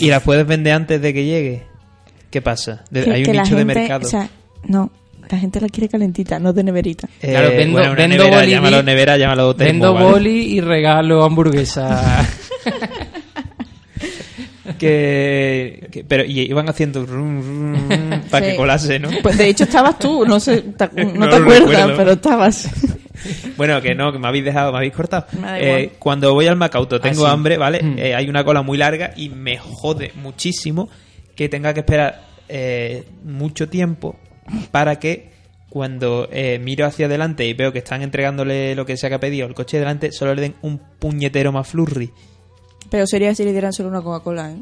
[0.00, 1.62] y las puedes vender antes de que llegue.
[2.30, 2.84] ¿Qué pasa?
[2.90, 4.06] De- Que- hay que un nicho de mercado.
[4.06, 4.28] o sea,
[4.66, 4.90] no,
[5.30, 7.08] la gente la quiere calentita, no de neverita.
[7.22, 10.06] Eh, Claro, vendo- bueno, vendo nevera, boli- llámalo nevera, llámalo termo, Vendo ¿vale?
[10.06, 12.26] boli y regalo hamburguesa.
[14.78, 18.50] que, que- pero y iban haciendo rum, rum, rum, para Sí.
[18.52, 19.10] que colase, ¿no?
[19.22, 21.96] Pues de hecho estabas tú, no sé, te- no, No te acuerdas, recuerdo.
[21.96, 22.68] pero estabas.
[23.56, 25.26] Bueno, que no, que me habéis dejado, me habéis cortado.
[25.56, 27.32] Eh, cuando voy al Macauto tengo Ah, sí.
[27.32, 27.82] hambre, ¿vale?
[27.82, 27.98] Mm.
[27.98, 30.90] Eh, hay una cola muy larga y me jode muchísimo
[31.34, 34.16] que tenga que esperar eh, mucho tiempo
[34.70, 35.32] para que
[35.68, 39.20] cuando eh, miro hacia adelante y veo que están entregándole lo que sea que ha
[39.20, 42.10] pedido el coche delante, solo le den un puñetero más flurry.
[42.90, 44.56] Pero sería si le dieran solo una Coca-Cola, ¿eh?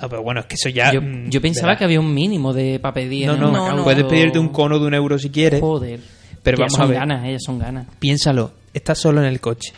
[0.00, 0.92] No, pero bueno, es que eso ya...
[0.92, 3.26] yo, mm, yo pensaba que había un mínimo de para pedir.
[3.26, 3.84] No, en no, un No, no.
[3.84, 5.60] puedes pedirte un cono de un euro si quieres.
[5.60, 6.00] Joder.
[6.42, 6.98] Pero Que vamos son a ver.
[6.98, 7.86] ganas, ellas son ganas.
[7.98, 9.72] Piénsalo, estás solo en el coche,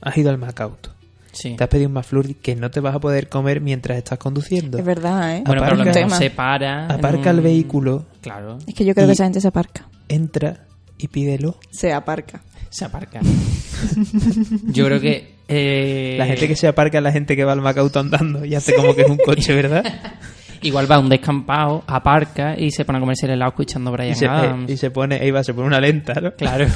[0.00, 0.90] has ido al Macauto,
[1.40, 1.54] Sí.
[1.56, 4.78] te has pedido un McFlurry que no te vas a poder comer mientras estás conduciendo.
[4.78, 5.42] Es verdad, ¿eh?
[5.46, 6.16] Bueno, pero Aparca- tema.
[6.18, 6.86] se para.
[6.86, 9.86] Aparca el vehículo, Claro, Es que yo creo que esa gente se aparca.
[10.08, 10.64] entra
[10.98, 11.56] y pídelo.
[11.70, 12.42] Se aparca.
[12.70, 13.20] se aparca.
[14.66, 15.36] Yo creo que.
[15.48, 18.54] eh, La gente que se aparca es la gente que va al Macauto andando y
[18.54, 19.84] hace como que es un coche, ¿verdad?
[20.62, 23.92] Igual va a un descampado, aparca y se pone a comerse el helado escuchando a
[23.92, 24.68] Brian Y se, Adams.
[24.68, 26.34] eh, y se pone, ahí va, se pone una lenta, ¿no?
[26.34, 26.66] Claro.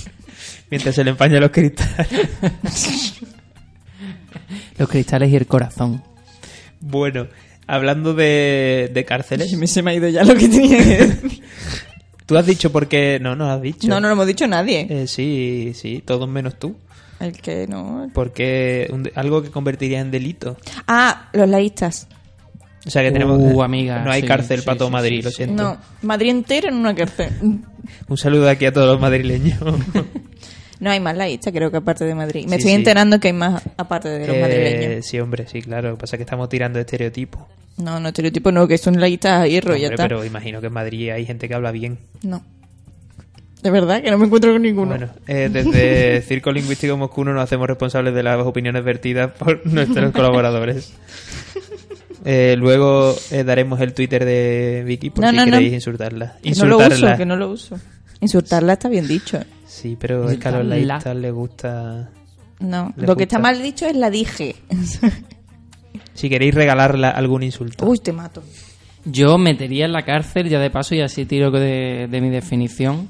[0.70, 2.08] Mientras se le empañan los cristales.
[4.78, 6.02] Los cristales y el corazón.
[6.80, 7.28] Bueno,
[7.66, 11.42] hablando de, de cárceles, Se me ha ido ya lo que tenía que decir.
[12.26, 13.18] tú has dicho por qué...
[13.20, 13.88] No, no has dicho.
[13.88, 14.86] No, no lo hemos dicho nadie.
[14.88, 16.76] Eh, sí, sí, todos menos tú.
[17.20, 18.10] El que no.
[18.12, 20.56] Porque un algo que convertiría en delito.
[20.88, 22.08] Ah, los laístas.
[22.84, 23.38] O sea que tenemos...
[23.40, 25.62] Uh, amiga, no hay sí, cárcel sí, para todo sí, Madrid, sí, lo siento.
[25.62, 27.30] No, Madrid entero en una cárcel.
[28.08, 29.60] Un saludo aquí a todos los madrileños.
[30.82, 32.42] No hay más laístas, creo que aparte de Madrid.
[32.44, 32.76] Me Sí, estoy sí.
[32.76, 35.06] enterando que hay más aparte de los Eh, madrileños.
[35.06, 35.90] sí, hombre, sí, claro.
[35.90, 37.40] Lo que pasa es que estamos tirando estereotipos.
[37.78, 40.02] No, no, estereotipo no, que son laístas a hierro ya está.
[40.08, 41.98] pero imagino que en Madrid hay gente que habla bien.
[42.22, 42.42] No.
[43.62, 44.88] De verdad, que no me encuentro con ninguno.
[44.90, 49.64] Bueno, eh, desde Circo Lingüístico Moscú no nos hacemos responsables de las opiniones vertidas por
[49.72, 50.92] nuestros colaboradores.
[52.24, 55.52] Eh, luego eh, daremos el Twitter de Vicky por No, si no, no.
[55.52, 56.36] queréis insultarla.
[56.42, 57.16] que no lo uso, Insultarla.
[57.16, 57.78] que no lo uso.
[58.20, 59.40] Insultarla está bien dicho.
[59.72, 62.10] Sí, pero es que a los laístas les gusta...
[62.60, 64.54] No, Le lo que está mal dicho es la dije.
[66.14, 67.86] Si queréis regalarla algún insulto.
[67.86, 68.42] Uy, te mato.
[69.06, 73.08] Yo metería en la cárcel, ya de paso, y así tiro de, de mi definición.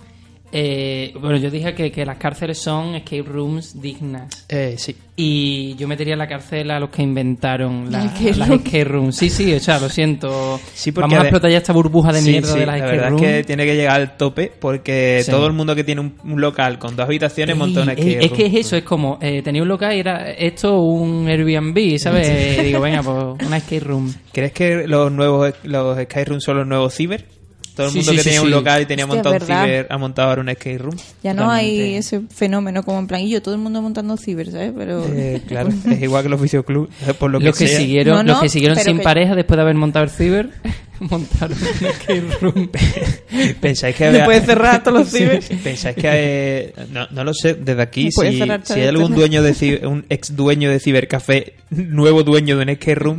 [0.55, 4.45] Eh, bueno, yo dije que, que las cárceles son escape rooms dignas.
[4.51, 4.95] Eh, sí.
[5.17, 8.59] Y yo metería en la cárcel a los que inventaron la- La escape las room.
[8.65, 9.17] escape rooms.
[9.17, 10.61] Sí, sí, o sea, lo siento.
[10.75, 12.77] Sí, porque Vamos a explotar ya esta burbuja de Sí, mierda sí, de las la
[12.79, 13.23] escape verdad rooms.
[13.23, 15.31] es que tiene que llegar al tope porque Sí.
[15.31, 18.33] todo el mundo que tiene un, un local con dos habitaciones monta una escape es
[18.33, 18.61] que es room.
[18.61, 22.62] eso, es como, eh, tenía un local y era esto un Airbnb, ¿sabes?
[22.65, 24.12] Digo, venga, pues una escape room.
[24.33, 27.25] ¿Crees que los nuevos los skate rooms son los nuevos ciber?
[27.74, 28.44] Todo el Sí, mundo sí, que sí, tenía sí.
[28.46, 30.96] un local y tenía Hostia, montado un ciber ha montado ahora un skate room.
[31.22, 31.82] Ya no Totalmente.
[31.82, 34.72] hay ese fenómeno como en plan, y yo todo el mundo montando ciber, ¿sabes?
[34.76, 35.06] Pero...
[35.08, 37.78] Eh, claro, es igual que los videoclub, por lo que, los que sea.
[37.78, 40.50] siguieron, No, los no, que siguieron sin que- pareja después de haber montado el ciber,
[41.00, 42.70] montaron un escape room.
[43.61, 45.48] Pensáis que había- puedes cerrar todos los cibers.
[45.62, 48.20] Pensáis que eh, no, no lo sé desde aquí si,
[48.64, 52.74] si hay algún dueño de ci- un ex dueño de cibercafé, nuevo dueño de un
[52.76, 53.16] skate room,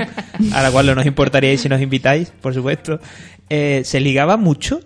[0.53, 2.99] a la cual no nos importaría si nos invitáis, por supuesto.
[3.49, 4.79] Eh, ¿Se ligaba mucho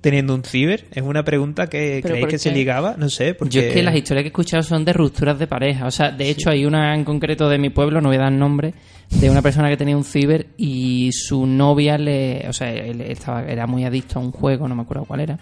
[0.00, 0.84] teniendo un ciber?
[0.92, 3.82] Es una pregunta que ¿Pero creéis que se ligaba, no sé, porque Yo es que
[3.82, 5.86] las historias que he escuchado son de rupturas de pareja.
[5.86, 8.32] O sea, de hecho hay una en concreto de mi pueblo, no voy a dar
[8.32, 8.74] nombre,
[9.10, 12.46] de una persona que tenía un ciber y su novia le...
[12.48, 15.38] O sea, él estaba, era muy adicto a un juego, no me acuerdo cuál era.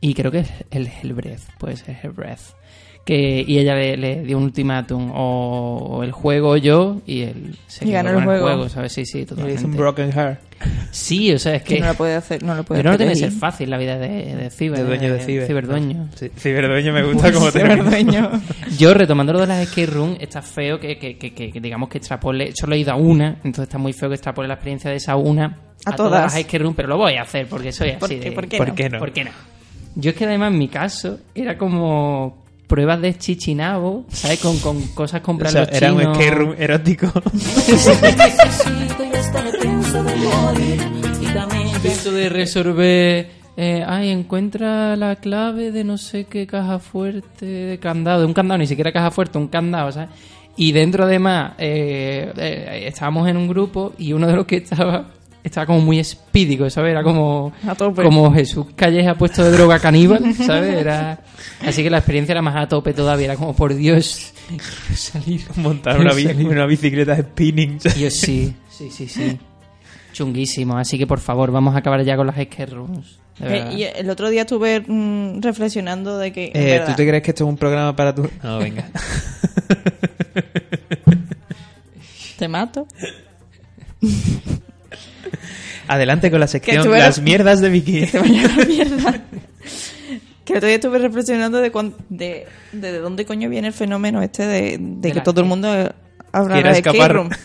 [0.00, 2.54] Y creo que es el Hellbreath, puede ser Hellbreath.
[3.04, 7.20] Que, y ella le, le dio un ultimátum, o, o el juego o yo, y
[7.22, 8.66] él se Y ganó el juego.
[8.70, 8.92] ¿sabes?
[8.92, 9.60] Sí, sí, totalmente.
[9.60, 10.40] hizo un broken heart
[10.90, 11.80] Sí, o sea, es Que que...
[11.82, 13.76] no lo puede hacer, no lo puede Pero no hacer tiene que ser fácil la
[13.76, 14.78] vida de, de ciber.
[14.78, 15.46] de dueño de eh, ciber.
[15.46, 16.08] Ciberdueño.
[16.14, 18.30] Sí, ciberdueño me gusta como te Ciberdueño.
[18.78, 21.90] Yo, retomando lo de las escape room, está feo que, que, que, que- que digamos
[21.90, 22.52] que extrapole.
[22.58, 25.16] Solo he ido a una, entonces está muy feo que extrapole la experiencia de esa
[25.16, 25.44] una
[25.84, 26.22] A todas todas.
[26.22, 28.20] las escape room, pero lo voy a hacer porque soy así ¿Por de.
[28.20, 28.56] qué?
[28.56, 28.98] ¿Por qué no?
[28.98, 29.30] ¿Por qué no?
[29.96, 32.43] Yo es que además en mi caso era como
[32.74, 34.40] pruebas de chichinabo, ¿sabes?
[34.40, 36.16] Con, con cosas O comprar sea, era un chinos.
[36.16, 37.06] skate room erótico.
[41.84, 43.28] Eso de resolver.
[43.56, 48.20] eh, ay, encuentra la clave de no sé qué caja fuerte de candado.
[48.22, 50.08] De un candado, ni siquiera caja fuerte, un candado, ¿sabes?
[50.56, 55.10] Y dentro, además, eh, eh, estábamos en un grupo y uno de los que estaba
[55.44, 56.90] estaba como muy espídico, ¿sabes?
[56.92, 58.02] Era como, A tope.
[58.02, 60.74] como Jesús Calleja puesto de droga caníbal, ¿sabes?
[60.74, 61.20] Era,
[61.64, 65.42] así que la experiencia era más a tope todavía, era como, por Dios, quiero salir.
[65.56, 66.48] Montar una, bi- Salir.
[66.48, 67.78] una bicicleta spinning.
[67.96, 69.38] Y yo sí, sí, sí, sí.
[70.12, 72.48] Chunguísimo, así que por favor, vamos a acabar ya con las de
[73.48, 73.72] verdad.
[73.72, 76.52] Eh, y el otro día estuve mm, reflexionando de que.
[76.54, 78.28] Eh, ¿Tú te crees que esto es un programa para tu...?
[78.42, 78.88] No, venga.
[82.38, 82.86] te mato.
[85.88, 88.06] Adelante con la sección Las mierdas de Vicky.
[88.06, 89.20] Te vaya a la mierda.
[90.44, 93.72] Que el otro día estuve reflexionando de, cuán- de, de, de dónde coño viene el
[93.74, 95.68] fenómeno este de, de que la- todo el mundo
[96.32, 97.12] habla de escape escapar.
[97.14, 97.30] room.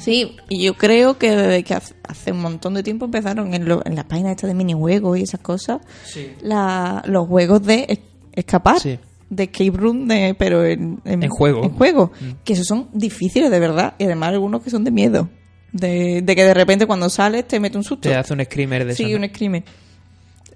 [0.00, 3.80] Sí, y yo creo que desde que hace, un montón de tiempo empezaron en, lo-
[3.86, 6.30] en las páginas estas de minijuegos y esas cosas, Sí.
[6.42, 7.98] la- los juegos de es-
[8.34, 8.98] escapar, Sí.
[9.30, 11.62] de escape room, de, pero en, En juego.
[11.64, 12.12] En juego.
[12.44, 15.30] Que esos son difíciles de verdad y además algunos que son de miedo.
[15.72, 18.08] De, de que de repente cuando sales te mete un susto.
[18.08, 19.24] Te hace un screamer de Sí, eso, ¿no?
[19.24, 19.62] un screamer.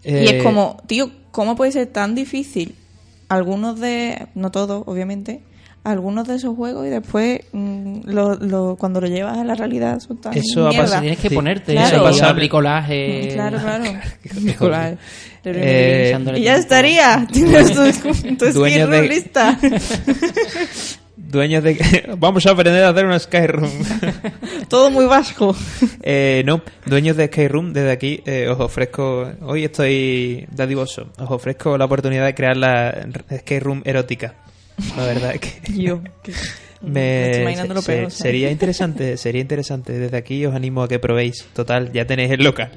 [0.04, 2.74] Y Eh, es como, tío, ¿cómo puede ser tan difícil
[3.28, 5.40] algunos de, no todos, obviamente,
[5.84, 10.00] algunos de esos juegos y después mm, lo, lo- cuando lo llevas a la realidad
[10.00, 10.84] son tan Eso ha mierda.
[10.84, 11.34] pasado- Tienes que Sí.
[11.34, 11.96] ponerte Claro.
[11.96, 13.30] eso, pasa- bricolaje.
[13.32, 13.84] Claro, claro.
[14.42, 14.94] Nicolás.
[15.48, 17.24] Eh, y ya estaría.
[17.32, 19.56] Tienes tu, tu Dueño de- lista.
[21.36, 21.76] Dueños de...
[22.18, 23.70] Vamos a aprender a hacer una Skyroom.
[24.70, 25.54] Todo muy vasco.
[26.02, 29.30] eh, no, dueños de Skyroom, desde aquí eh, os ofrezco...
[29.42, 31.10] Hoy estoy dadivoso.
[31.18, 33.06] Os ofrezco la oportunidad de crear la
[33.40, 34.34] Skyroom erótica.
[34.96, 35.72] La verdad es que...
[35.74, 36.00] Yo.
[36.22, 36.32] que-
[36.80, 39.92] Me, se- peor, sería interesante, sería interesante.
[39.92, 41.44] Desde aquí os animo a que probéis.
[41.52, 42.70] Total, ya tenéis el local.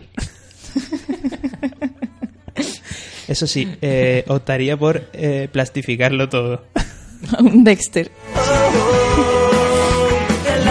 [3.30, 6.66] Eso sí, eh, optaría por eh, plastificarlo todo.
[7.40, 8.12] Un Dexter.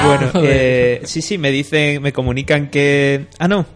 [0.04, 3.26] Bueno, eh, sí, sí, me dicen, me comunican que...
[3.38, 3.66] Ah, no,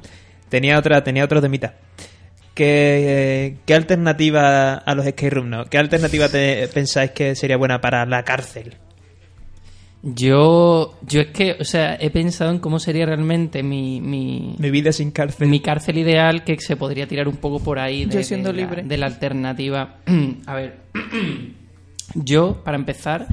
[0.48, 1.74] tenía otra, tenía otro temita.
[2.54, 2.66] ¿Qué,
[3.46, 5.64] eh, ¿Qué alternativa a los escape room, no?
[5.66, 8.74] ¿Qué alternativa te, pensáis que sería buena para la cárcel?
[10.04, 14.70] Yo, yo es que, o sea, he pensado en cómo sería realmente mi, mi, Mi
[14.70, 15.48] vida sin cárcel.
[15.48, 18.54] mi cárcel ideal, que se podría tirar un poco por ahí de, Yo siendo de
[18.60, 18.82] la- libre.
[18.82, 19.96] de la alternativa.
[20.46, 20.76] a ver,
[22.14, 23.26] yo, para empezar,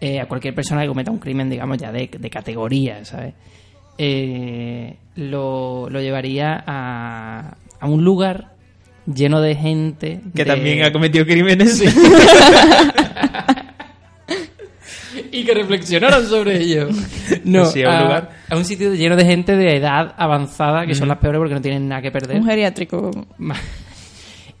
[0.00, 3.34] eh, a cualquier persona que cometa un crimen, digamos, ya de, de categoría, ¿sabes?
[3.98, 8.52] Eh, lo, lo llevaría a, a un lugar
[9.06, 10.20] lleno de gente.
[10.34, 11.82] Que de- también ha cometido crímenes.
[15.30, 16.88] y que reflexionaran sobre ello.
[17.44, 18.30] No, Sí, a un a, lugar.
[18.50, 21.60] a un sitio lleno de gente de edad avanzada, que son las peores porque no
[21.60, 22.36] tienen nada que perder.
[22.38, 23.10] Un geriátrico.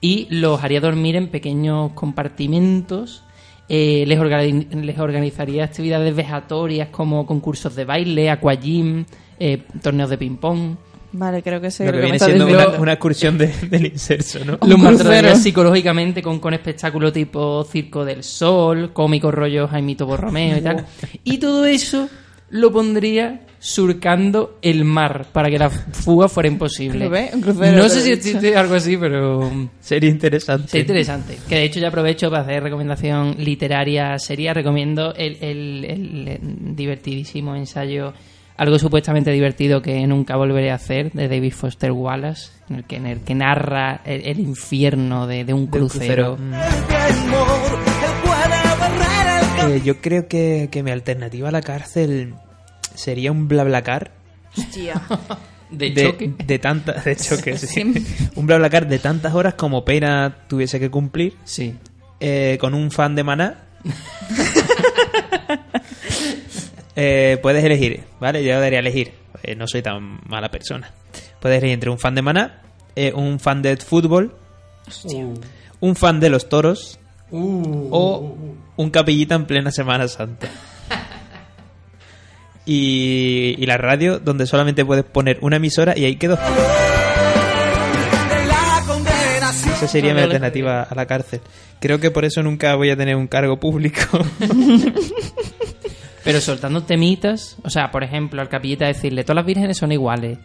[0.04, 3.22] Y los haría dormir en pequeños compartimentos.
[3.68, 9.04] Eh, les, organi- les organizaría actividades vejatorias como concursos de baile, aquagym,
[9.38, 10.76] eh, torneos de ping-pong.
[11.14, 14.58] Vale, creo que sé Lo que viene siendo una, una excursión de- del inserso, ¿no?
[14.66, 20.60] Los maltrataría psicológicamente con, con espectáculos tipo Circo del Sol, cómicos rollos Jaimito Borromeo y
[20.62, 20.84] tal.
[21.24, 22.08] Y todo eso
[22.52, 27.08] lo pondría surcando el mar para que la fuga fuera imposible.
[27.74, 30.68] No sé si existe algo así, pero Sería interesante.
[30.68, 31.38] sería interesante.
[31.48, 34.52] Que de hecho ya aprovecho para hacer recomendación literaria seria.
[34.52, 38.12] Recomiendo el, el- el, divertidísimo ensayo,
[38.58, 42.96] algo supuestamente divertido que nunca volveré a hacer, de David Foster Wallace, en el que,
[42.96, 46.36] en el que narra el, el infierno de, de un De un crucero.
[46.36, 46.52] Mm.
[49.68, 52.34] Eh, yo creo que, que mi alternativa a la cárcel
[52.94, 54.12] sería un blablacar
[54.56, 55.00] Hostia.
[55.70, 56.30] De, de, choque.
[56.44, 57.66] de tantas de choque, sí.
[57.66, 58.02] Siempre.
[58.36, 61.74] un blablacar de tantas horas como pena tuviese que cumplir Sí.
[62.20, 63.64] eh, con un fan de Maná
[66.94, 70.92] Eh, puedes elegir vale yo debería elegir Eh, no soy tan mala persona
[71.40, 72.60] puedes elegir entre un fan de Maná
[72.96, 74.36] eh, un fan de fútbol
[75.80, 76.98] un fan de los toros
[77.32, 78.36] o
[78.76, 80.48] un capillita en plena Semana Santa.
[82.64, 86.38] Y, y la radio, donde solamente puedes poner una emisora y ahí quedó.
[89.82, 91.40] Esa sería mi alternativa a la cárcel.
[91.80, 94.00] Creo que por eso nunca voy a tener un cargo público.
[96.24, 100.38] Pero soltando temitas, o sea, por ejemplo, al capillita decirle, todas las vírgenes son iguales.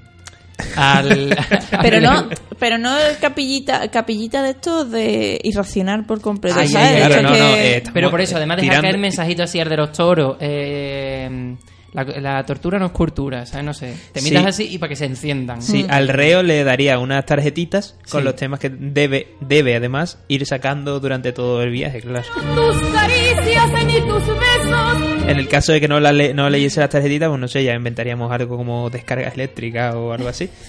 [0.76, 1.38] Al,
[1.82, 6.68] Pero al- no, pero no el capillita, capillita de esto de irracional por completo, Ay,
[6.68, 6.88] ¿sabes?
[6.88, 8.98] ay, De claro, hecho no, que- no, eh, Pero por eso, además dejar Tirando- caer
[8.98, 10.38] mensajito así al de los toros.
[10.40, 11.56] eh,
[11.94, 13.66] La, la tortura no es cultura, ¿sabes?
[13.66, 13.96] No sé.
[14.12, 14.48] Te miras Sí.
[14.66, 15.62] así y para que se enciendan.
[15.62, 18.26] Sí, al reo le daría unas tarjetitas con Sí.
[18.26, 22.26] los temas que debe, debe además ir sacando durante todo el viaje, claro.
[22.56, 25.28] Tus caricias y tus besos.
[25.28, 27.64] En el caso de que no, la le- no leyese las tarjetitas, pues no sé,
[27.64, 30.50] ya inventaríamos algo como descargas eléctricas o algo así.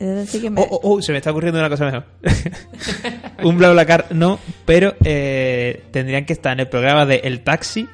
[0.00, 0.60] Es decir, que me...
[0.60, 2.04] Oh, oh, oh, se me está ocurriendo una cosa mejor.
[3.42, 7.88] Un BlaBlaCar no, pero eh, tendrían que estar en el programa de El Taxi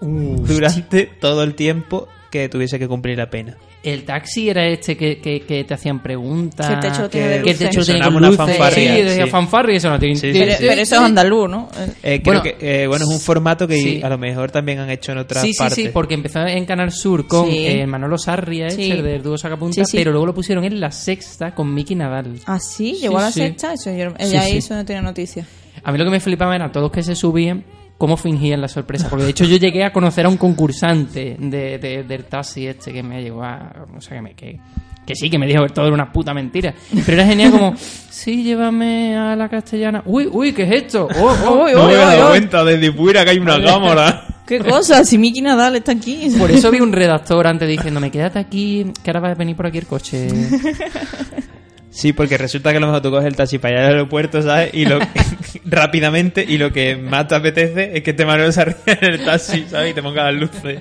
[0.00, 3.56] durante todo el tiempo que tuviese que cumplir la pena.
[3.84, 6.66] El taxi era este que, que, que te hacían preguntas.
[6.66, 8.36] Que el techo tiene de que el techo Sonaba con luces.
[8.38, 9.30] fanfarria, Sí, decía sí.
[9.30, 10.16] fanfarria y eso no tiene.
[10.16, 10.64] Sí, sí, pero, sí.
[10.66, 11.68] pero eso es andaluz, ¿no?
[12.02, 14.00] Eh, creo Bueno, que eh, bueno, es un formato que sí.
[14.02, 15.74] a lo mejor también han hecho en otras Sí, sí, partes.
[15.76, 17.66] sí, porque empezó en Canal Sur con Sí.
[17.66, 18.90] eh, Manolo Sarria, Sí.
[18.90, 19.96] este, del dúo Sacapunta, Sí, sí.
[19.98, 22.40] pero luego lo pusieron en la sexta con Miki Nadal.
[22.46, 23.40] Ah, sí, llegó a la sí.
[23.40, 23.74] sexta.
[23.74, 24.56] Eso, yo, ella ahí sí.
[24.58, 25.46] eso no tenía noticia.
[25.84, 27.62] A mí lo que me flipaba era todos que se subían,
[27.98, 29.08] cómo fingían la sorpresa.
[29.08, 32.92] Porque de hecho yo llegué a conocer a un concursante de, de- del taxi este
[32.92, 33.86] que me llegó a.
[33.96, 34.58] O sea, que, me, que,
[35.06, 36.74] que sí, que me dijo que todo era una puta mentira.
[37.06, 40.02] Pero era genial como, sí, llévame a la castellana.
[40.06, 41.08] Uy, uy, ¿qué es esto?
[41.20, 41.64] Oh, oh.
[41.64, 42.28] Uy, No uy, me he uy, dado uy.
[42.30, 44.28] cuenta desde fuera que hay una cámara.
[44.46, 45.02] ¿Qué cosa?
[45.04, 46.28] Si Miki Nadal está aquí.
[46.38, 49.66] Por eso vi un redactor antes diciéndome, quédate aquí, que ahora va a venir por
[49.66, 50.28] aquí el coche.
[51.94, 54.42] Sí, porque resulta que a lo mejor tú coges el taxi para ir al aeropuerto,
[54.42, 54.70] ¿sabes?
[54.74, 54.98] Y lo
[55.64, 59.24] rápidamente y lo que más te apetece es que te Manuel se ríe en el
[59.24, 59.92] taxi, ¿sabes?
[59.92, 60.80] Y te ponga las luces.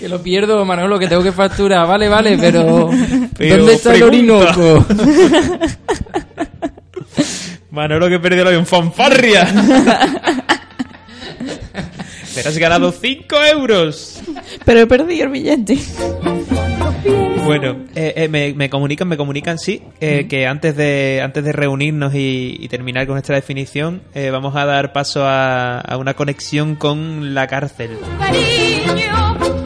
[0.00, 1.86] que lo pierdo, Manolo, que tengo que facturar.
[1.86, 2.90] Vale, vale, pero...
[3.38, 4.16] Pero ¿Dónde está pregunta.
[4.16, 4.86] el Orinoco?
[7.70, 9.46] Manolo que perdió el avión fanfarria.
[12.34, 14.20] Te has ganado 5 euros.
[14.64, 15.78] Pero he perdido el billete.
[17.46, 21.52] Bueno, eh, eh, me, me comunican, me comunican, sí, eh, que antes de antes de
[21.52, 26.14] reunirnos y, y terminar con esta definición, eh, vamos a dar paso a, a una
[26.14, 27.98] conexión con la cárcel.
[28.18, 29.65] Cariño,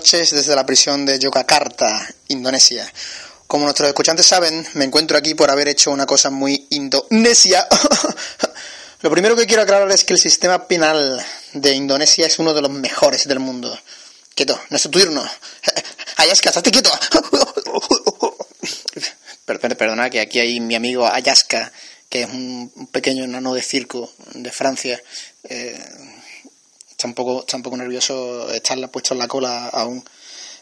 [0.00, 2.90] noches desde la prisión de Yogyakarta, Indonesia.
[3.46, 7.68] Como nuestros escuchantes saben, me encuentro aquí por haber hecho una cosa muy indonesia.
[9.02, 12.62] Lo primero que quiero aclarar es que el sistema penal de Indonesia es uno de
[12.62, 13.78] los mejores del mundo.
[14.34, 15.22] Quieto, no es tu turno.
[16.16, 16.90] Ayaska, estate quieto.
[19.44, 21.70] Per- per- Perdona, que aquí hay mi amigo Ayaska,
[22.08, 24.98] que es un pequeño enano de circo de Francia.
[25.44, 25.78] Eh,
[27.00, 30.04] está un poco, está nervioso estarla puesto en la cola aún.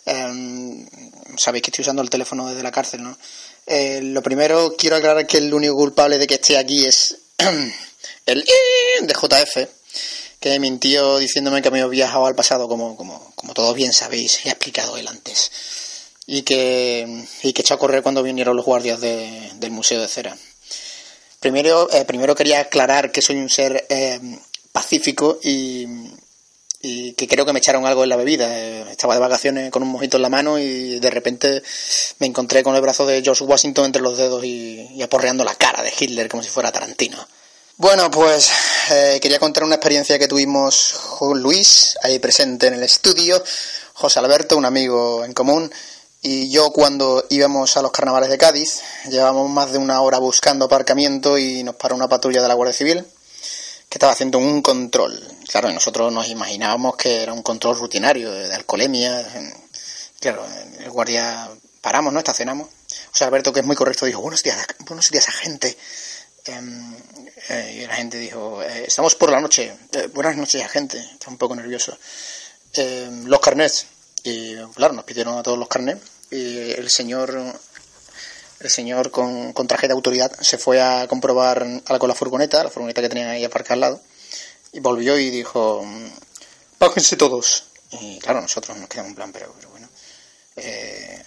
[0.06, 0.86] Em,
[1.36, 3.18] sabéis que estoy usando el teléfono desde la cárcel, ¿no?
[3.66, 7.16] Eh, lo primero, quiero aclarar que el único culpable de que esté aquí es
[8.26, 8.44] el
[9.02, 9.68] de JF,
[10.38, 14.50] que mintió diciéndome que había viajado al pasado, como, como, como todos bien sabéis, ha
[14.50, 15.50] explicado él antes.
[16.24, 20.06] Y que, y que echó a correr cuando vinieron los guardias de- del Museo de
[20.08, 20.36] Cera.
[21.40, 24.20] Primero, eh, primero quería aclarar que soy un ser eh,
[24.72, 25.86] pacífico y,
[26.80, 28.46] y que creo que me echaron algo en la bebida.
[28.50, 31.62] Eh, Estaba de vacaciones con un mojito en la mano y de repente
[32.18, 35.82] me encontré con el brazo de George Washington entre los dedos y, aporreando la cara
[35.82, 37.18] de Hitler como si fuera Tarantino.
[37.76, 38.50] Bueno, pues
[38.90, 43.42] eh, quería contar una experiencia que tuvimos con Luis, ahí presente en el estudio,
[43.94, 45.72] José Alberto, un amigo en común,
[46.20, 50.64] y yo cuando íbamos a los carnavales de Cádiz, llevábamos más de una hora buscando
[50.64, 53.06] aparcamiento y nos paró una patrulla de la Guardia Civil
[53.88, 55.20] que estaba haciendo un control.
[55.48, 59.26] Claro, nosotros nos imaginábamos que era un control rutinario de alcoholemia.
[60.20, 60.46] Claro,
[60.80, 61.48] el guardia
[61.80, 62.18] paramos, ¿no?
[62.18, 62.68] Estacionamos.
[62.68, 65.76] O sea, Alberto, que es muy correcto, dijo, buenos días, buenos días, agente.
[66.44, 66.96] Em,
[67.50, 69.74] eh, y la gente dijo, eh, estamos por la noche.
[69.92, 70.98] Eh, buenas noches, agente.
[70.98, 71.96] Está un poco nervioso.
[72.74, 73.86] Em, los carnets.
[74.22, 76.00] Y claro, nos pidieron a todos los carnets.
[76.30, 77.58] Y el señor
[78.60, 82.64] el señor con, con traje de autoridad se fue a comprobar algo con la furgoneta,
[82.64, 84.02] la furgoneta que tenían ahí aparcada al lado,
[84.72, 85.84] y volvió y dijo,
[86.78, 87.64] pájense todos.
[87.92, 89.88] Y claro, nosotros nos quedamos en plan, pero, pero bueno.
[90.56, 91.22] Eh,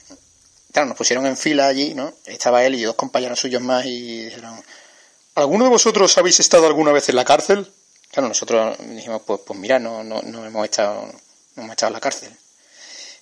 [0.71, 2.13] claro, nos pusieron en fila allí, ¿no?
[2.25, 4.61] Estaba él y dos compañeros suyos más y dijeron,
[5.35, 7.71] ¿alguno de vosotros habéis estado alguna vez en la cárcel?
[8.11, 11.05] Claro, nosotros dijimos, pues, pues mira, no, no, no hemos estado,
[11.55, 12.37] no hemos estado en la cárcel.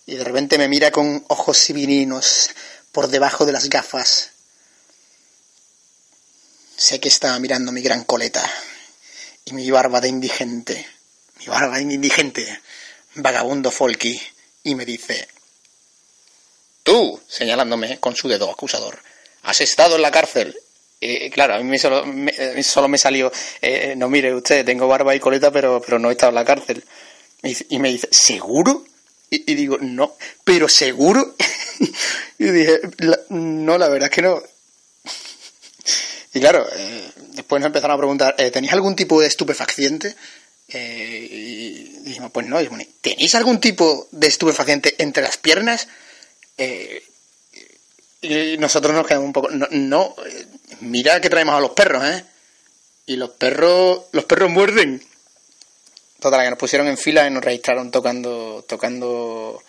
[0.08, 2.50] Y de repente me mira con ojos sibirinos
[2.92, 4.32] por debajo de las gafas.
[6.78, 8.50] Sé que estaba mirando mi gran coleta
[9.46, 10.88] y mi barba de indigente,
[11.40, 12.62] mi barba de indigente,
[13.16, 14.20] vagabundo folky,
[14.64, 15.28] y me dice,
[16.84, 19.00] tú, señalándome con su dedo acusador,
[19.44, 20.58] has estado en la cárcel.
[21.02, 24.88] Y claro, a mí solo, me, eh, solo me salió, eh, no mire usted, tengo
[24.88, 26.84] barba y coleta, pero, pero no he estado en la cárcel.
[27.42, 28.86] Y Y me dice, ¿seguro?
[29.30, 31.36] Y, digo, no, pero ¿seguro?
[32.40, 34.42] y dije, "La- no, la verdad es que no.
[36.34, 40.16] Y claro, eh, después nos empezaron a preguntar, eh, ¿tenéis algún tipo de estupefaciente?
[40.68, 42.62] Eh, y dijimos, pues no.
[42.62, 45.88] Y bueno, ¿tenéis algún tipo de estupefaciente entre las piernas?
[48.22, 50.16] Y nosotros nos quedamos un poco, no,
[50.82, 52.26] mira que traemos a los perros, ¿eh?
[53.06, 55.02] Y los perros, los perros muerden.
[56.20, 59.64] Total, que nos pusieron en fila y nos registraron tocando, tocando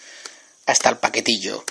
[0.67, 1.65] hasta el paquetillo.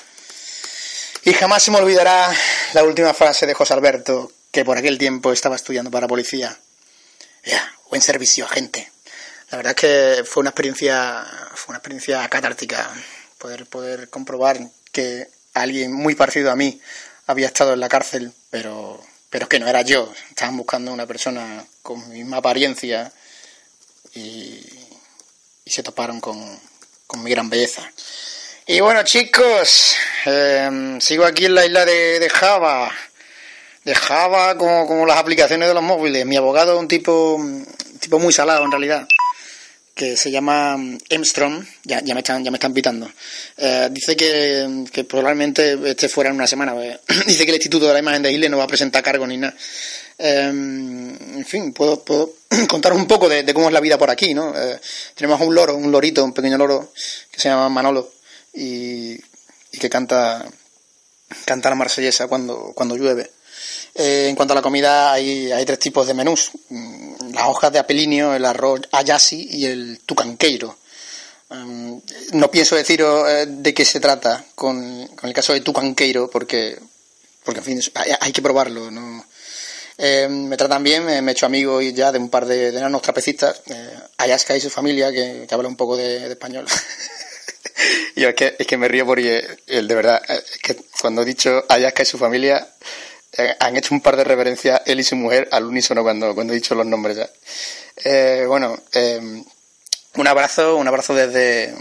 [1.26, 2.32] Y jamás se me olvidará
[2.74, 6.58] la última frase de José Alberto, que por aquel tiempo estaba estudiando para policía.
[7.44, 8.90] Ya, buen servicio, agente.
[9.52, 11.26] La verdad es que fue una experiencia,
[11.56, 12.90] fue una experiencia catártica
[13.38, 14.60] poder, poder comprobar
[14.94, 16.80] que alguien muy parecido a mí
[17.28, 20.14] había estado en la cárcel, pero, pero que no era yo.
[20.30, 23.12] Estaban buscando una persona con mi misma apariencia
[24.16, 24.66] y,
[25.66, 26.60] se toparon con,
[27.06, 27.92] con mi gran belleza.
[28.72, 29.96] Y bueno, chicos,
[30.26, 32.92] eh, sigo aquí en la isla de, de Java.
[33.84, 36.24] De Java, como, como las aplicaciones de los móviles.
[36.26, 37.44] Mi abogado es un tipo,
[38.00, 39.08] tipo muy salado, en realidad,
[39.96, 40.78] que se llama
[41.10, 41.66] Emstrom.
[41.84, 43.12] Ya, ya, me, están, ya me están pitando.
[43.58, 46.76] Eh, dice que, que probablemente esté fuera en una semana.
[46.76, 47.00] pues.
[47.26, 49.38] dice que el Instituto de la Imagen de Isle no va a presentar cargo ni
[49.38, 49.56] nada.
[50.22, 52.04] Eh, en fin, puedo,
[52.68, 54.54] contaros un poco de, cómo es la vida por aquí, ¿no?
[54.56, 54.80] Eh,
[55.16, 56.92] tenemos un loro, un lorito, un pequeño loro,
[57.32, 58.12] que se llama Manolo
[58.54, 59.18] y,
[59.80, 60.46] que canta
[61.46, 63.32] canta la marsellesa cuando, cuando llueve.
[63.96, 66.52] Eh, en cuanto a la comida, hay, hay tres tipos de menús.
[66.70, 70.78] Mm, Las hojas de apelinio, el arroz ayasi y el tucanqueiro.
[71.50, 71.98] Mm,
[72.34, 76.80] no pienso deciros eh, de qué se trata con, con el caso de tucanqueiro, porque,
[77.44, 78.92] porque en fin, hay, hay que probarlo.
[78.92, 79.24] ¿no?
[80.02, 83.02] Eh, me tratan bien, me, he hecho amigo ya de un par de, de enanos
[83.02, 86.66] trapecistas, eh, y su familia, que, que habla un poco de, español.
[88.16, 91.24] y es que, es que me río porque, el, de verdad, eh, es que cuando
[91.24, 92.66] he dicho Ayaska y su familia,
[93.34, 96.54] eh, han hecho un par de reverencias él y su mujer al unísono cuando, cuando
[96.54, 97.30] he dicho los nombres ya.
[97.98, 99.44] Eh, bueno, eh,
[100.16, 101.76] un abrazo, un abrazo desde,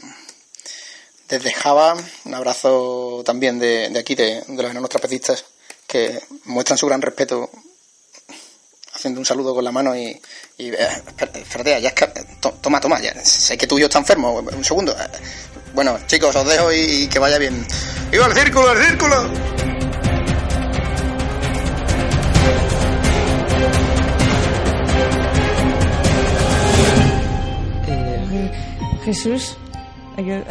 [1.29, 5.45] desde Java, un abrazo también de, de aquí, de, de los enanos trapecistas,
[5.87, 7.49] que muestran su gran respeto
[8.99, 10.21] haciendo un saludo con la mano y,
[10.59, 10.77] y eh,
[11.07, 12.07] espérate, ya es que,
[12.41, 14.93] to- toma, toma, ya, sé que tú y yo está enfermo, un segundo.
[14.93, 15.07] Eh,
[15.75, 17.65] Bueno, chicos, os dejo y, y que vaya bien.
[18.11, 19.31] ¡Viva el círculo, el círculo!
[29.05, 29.57] Jesús.
[30.19, 30.43] Hay que-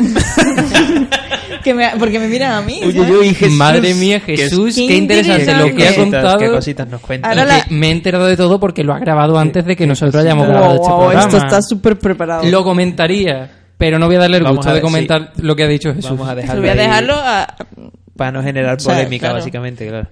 [1.63, 2.79] que me- porque me miran a mí.
[2.85, 3.57] Uy, uy, uy, Jesús.
[3.57, 6.37] Madre mía, Jesús, qué qué, interesante lo que ha contado.
[6.39, 7.01] Qué cositas nos.
[7.21, 9.85] Ahora la- que me he enterado de todo porque lo ha grabado antes de que
[9.85, 11.19] nosotros hayamos Wow, grabado este programa.
[11.21, 12.43] esto está súper preparado.
[12.49, 15.67] Lo comentaría, pero no voy a darle el Vamos gusto de comentar lo que ha
[15.67, 16.11] dicho Jesús.
[16.11, 17.55] Vamos a dejarlo voy a dejarlo a...
[18.15, 19.39] para no generar O sea, polémica, claro.
[19.39, 20.07] básicamente, claro.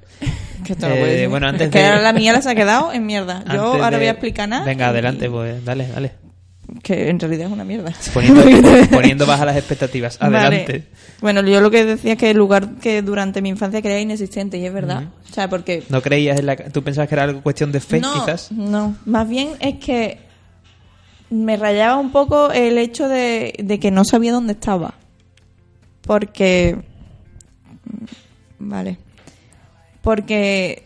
[0.66, 2.92] Que esto no Eh, bueno, antes Es que de- ahora la mía se ha quedado
[2.92, 3.44] en mierda.
[3.46, 4.66] Yo Antes ahora de- voy a explicar nada.
[4.66, 6.12] Venga, y- adelante, pues, dale, dale.
[6.82, 7.94] Que en realidad es una mierda.
[8.14, 8.44] Poniendo,
[8.92, 10.18] poniendo bajas las expectativas.
[10.20, 10.72] Adelante.
[10.72, 10.84] Vale.
[11.22, 14.58] Bueno, yo lo que decía es que el lugar que durante mi infancia creía inexistente,
[14.58, 15.10] y es verdad.
[15.30, 15.84] O sea, porque...
[15.90, 16.56] ¿No creías en la...
[16.56, 18.52] ¿Tú pensabas que era algo cuestión de fe, no, quizás?
[18.52, 20.20] No, más bien es que
[21.30, 24.96] me rayaba un poco el hecho de, de que no sabía dónde estaba.
[26.02, 26.78] Porque...
[28.60, 28.98] Vale.
[30.02, 30.86] Porque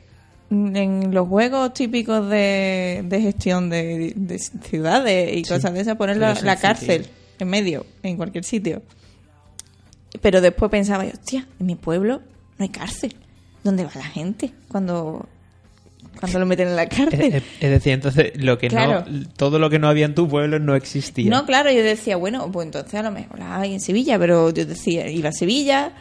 [0.52, 6.18] en los juegos típicos de, de gestión de, de ciudades y cosas de esas, poner
[6.18, 7.06] la, cárcel
[7.40, 8.82] en medio, en cualquier sitio.
[10.22, 12.22] Pero después pensaba yo, hostia, en mi pueblo
[12.58, 13.16] no hay cárcel.
[13.64, 15.28] ¿Dónde va la gente cuando,
[16.20, 17.22] cuando lo meten en la cárcel?
[17.22, 19.06] Es, es- es decir, entonces, lo que Claro.
[19.08, 19.28] no...
[19.38, 21.30] Todo lo que no había en tu pueblo no existía.
[21.30, 24.50] No, claro, yo decía, bueno, pues entonces a lo mejor la hay en Sevilla, pero
[24.52, 25.92] yo decía, iba a Sevilla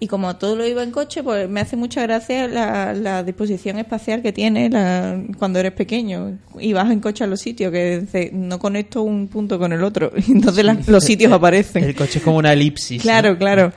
[0.00, 3.78] y como todo lo iba en coche, pues me hace mucha gracia la, la disposición
[3.78, 8.00] espacial que tiene la- cuando eres pequeño y vas en coche a los sitios, que
[8.00, 11.82] dice, no conecto un punto con el otro, y entonces la- los sitios aparecen.
[11.84, 13.02] El coche es como una elipsis.
[13.02, 13.38] Claro, ¿no?
[13.38, 13.72] claro.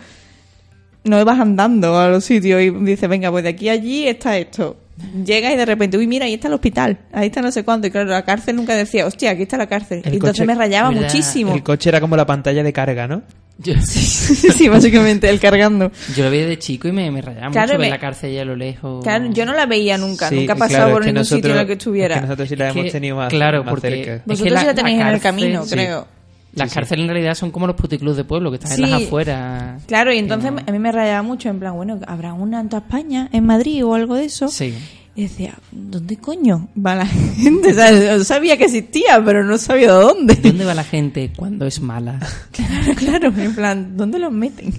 [1.03, 4.38] No vas andando a los sitios y dices, venga, pues de aquí a allí está
[4.38, 4.78] esto.
[5.26, 7.88] Llegas y de repente, uy, mira, ahí está el hospital, ahí está no sé cuánto.
[7.88, 10.02] Y claro, la cárcel nunca decía, hostia, aquí está la cárcel.
[10.06, 11.54] El y entonces coche- me rayaba Mira, muchísimo.
[11.56, 13.24] El coche era como la pantalla de carga, ¿no?
[13.58, 15.91] Yo, sí, básicamente, el cargando.
[16.16, 18.32] yo lo veía de chico y me, me rayaba Claro, mucho ver me- la cárcel
[18.32, 19.04] allá a lo lejos.
[19.04, 21.68] Claro, yo no la veía nunca, Sí, nunca he claro, por ningún sitio en el
[21.68, 22.16] que estuviera.
[22.16, 24.14] es que nosotros sí la Es hemos que, tenido más, claro, más porque- cerca.
[24.16, 25.72] es Vosotros que sí la tenéis en el camino, sí.
[25.76, 26.08] creo.
[26.54, 26.80] Las Sí, sí.
[26.80, 29.06] cárceles en realidad son como los puticlubs de pueblo, que están en las Sí.
[29.08, 29.84] afueras.
[29.86, 32.82] Claro, y entonces a mí me rayaba mucho, en plan, bueno, ¿habrá una en toda
[32.84, 34.47] España, en Madrid o algo de eso?
[34.49, 34.74] Sí.
[35.14, 37.72] Y decía, ¿dónde coño va la gente?
[37.72, 40.36] O sea, yo sabía que existía, pero no sabía dónde.
[40.36, 42.20] ¿Dónde va la gente cuando es mala?
[42.52, 44.74] Claro, claro, en plan, ¿dónde los meten?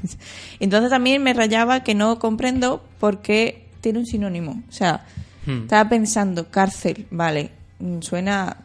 [0.60, 4.62] Entonces también me rayaba que no comprendo por qué tiene un sinónimo.
[4.68, 5.04] O sea,
[5.44, 5.62] Hmm.
[5.62, 7.50] estaba pensando, cárcel, vale,
[8.00, 8.56] suena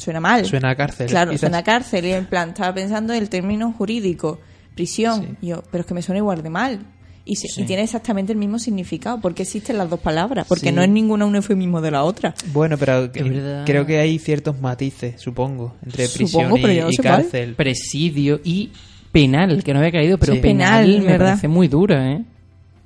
[0.00, 0.44] suena mal.
[0.46, 1.06] Suena a cárcel.
[1.08, 1.40] Claro, quizás.
[1.40, 2.04] suena a cárcel.
[2.06, 4.40] Y en plan, estaba pensando en el término jurídico,
[4.74, 5.36] prisión.
[5.40, 6.80] Y yo, pero es que me suena igual de mal.
[7.24, 7.62] Y, se- Sí.
[7.62, 9.20] y tiene exactamente el mismo significado.
[9.20, 10.46] ¿Por qué existen las dos palabras?
[10.48, 10.72] Porque Sí.
[10.74, 12.34] no es ninguna un eufemismo de la otra.
[12.52, 16.82] Bueno, pero que- creo que hay ciertos matices, supongo, entre prisión Supongo, pero y, yo
[16.84, 17.16] no y sé cuál.
[17.22, 17.54] cárcel.
[17.54, 18.70] Presidio y
[19.12, 20.38] penal, que no había caído, pero Sí.
[20.40, 21.26] penal, Penal, me ¿verdad?
[21.26, 22.24] parece muy dura, ¿eh?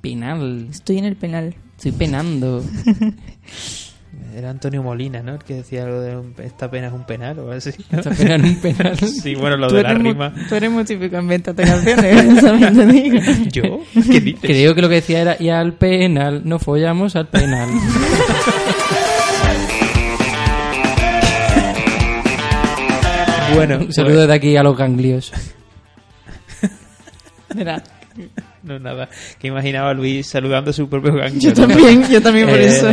[0.01, 0.67] Penal.
[0.69, 1.55] Estoy en el penal.
[1.77, 2.63] Estoy penando.
[4.35, 5.33] Era Antonio Molina, ¿no?
[5.35, 7.71] El que decía algo de un- esta pena es un penal o algo así.
[7.89, 7.99] ¿no?
[7.99, 8.97] Esta pena en un penal.
[8.99, 10.33] Sí, bueno, lo Tú de la muy- rima.
[10.49, 13.17] Tú eres muy típico en ventas de canciones, eso te digo.
[13.51, 13.79] ¿Yo?
[13.93, 14.41] ¿Qué dices?
[14.41, 17.69] Creo que lo que decía era, y al penal, no follamos al penal.
[23.53, 25.31] Bueno, Un saludo pues- de aquí a los ganglios.
[27.55, 27.81] Mira,
[28.65, 29.07] No, nada.
[29.39, 31.39] Que imaginaba a Luis saludando a su propio gancho.
[31.39, 31.67] yo ¿no?
[31.67, 32.87] también, yo también por Eh, eso.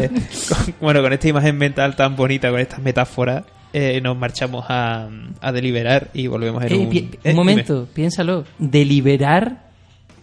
[0.48, 5.08] con- bueno, con esta imagen mental tan bonita, con estas metáforas, eh, nos marchamos a,
[5.40, 6.88] a deliberar y volvemos en Eh, un...
[6.90, 7.34] pi- eh, un dime.
[7.34, 8.44] momento, piénsalo.
[8.58, 9.70] Deliberar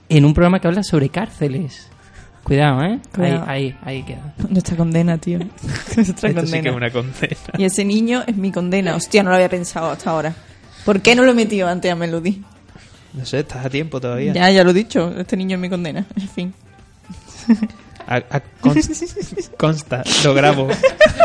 [0.07, 1.89] en un programa que habla sobre cárceles.
[2.43, 2.99] Cuidado, ¿eh?
[3.13, 3.43] Cuidado.
[3.47, 4.33] Ahí, ahí, ahí queda.
[4.49, 5.39] Nuestra condena, tío.
[5.95, 6.61] Nuestra Esto sí condena.
[6.63, 7.37] que es una condena.
[7.57, 8.95] Y ese niño es mi condena.
[8.95, 10.33] Hostia, no lo había pensado hasta ahora.
[10.85, 12.41] ¿Por qué no lo he metido antes a Melody?
[13.13, 14.33] No sé, estás a tiempo todavía.
[14.33, 15.13] Ya, ya lo he dicho.
[15.17, 16.05] Este niño es mi condena.
[16.15, 16.53] En fin.
[18.07, 20.67] A- a- cons- consta, lo grabo.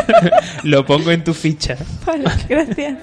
[0.63, 1.77] lo pongo en tu ficha.
[2.05, 2.97] Vale, gracias.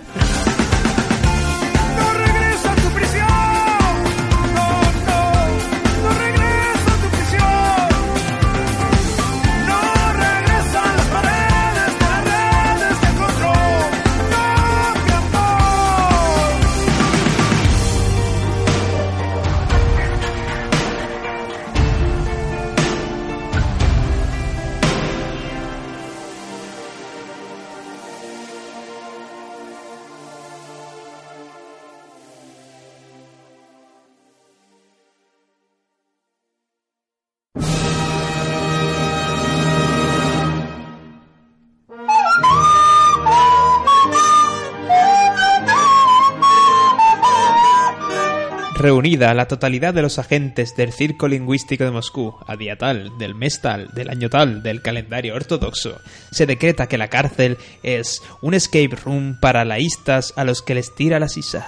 [48.82, 53.36] Reunida la totalidad de los agentes del Circo Lingüístico de Moscú, a día tal, del
[53.36, 56.00] mes tal, del año tal, del calendario ortodoxo,
[56.32, 60.92] se decreta que la cárcel es un escape room para laístas a los que les
[60.96, 61.64] tira la sisa.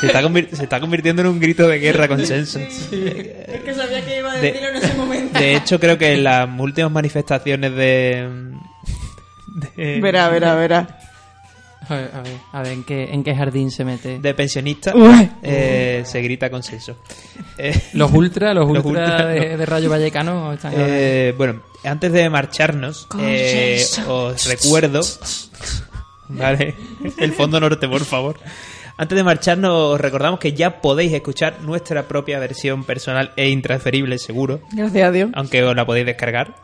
[0.00, 0.22] Se está,
[0.56, 2.06] se está convirtiendo en un grito de guerra.
[2.06, 5.15] Es que sabía que iba a decirlo en ese momento.
[5.38, 8.52] De hecho, creo que en las últimas manifestaciones de.
[9.76, 10.98] de- Verá, verá, verá.
[11.88, 14.18] A ver, a ver, a ver, ¿en qué, en qué jardín se mete?
[14.18, 15.30] de pensionistas Uy.
[15.44, 16.96] eh, se grita consenso.
[17.58, 19.56] Eh, Los ultras, los Los ultras ultras, de, no.
[19.58, 20.72] de Rayo Vallecano están...
[20.76, 25.00] eh, bueno, antes de marcharnos, eh, os recuerdo.
[26.28, 26.74] Vale,
[27.18, 28.36] el fondo norte, por favor.
[28.98, 34.18] Antes de marcharnos, os recordamos que ya podéis escuchar nuestra propia versión personal e intransferible,
[34.18, 35.30] seguro, Gracias a Dios.
[35.34, 36.54] aunque os la podéis descargar,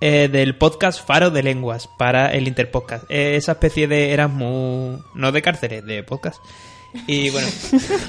[0.00, 3.04] eh, del podcast Faro de Lenguas para el Interpodcast.
[3.08, 6.38] Eh, esa especie de Erasmus, no de cárceles, de podcast.
[7.06, 7.46] Y bueno,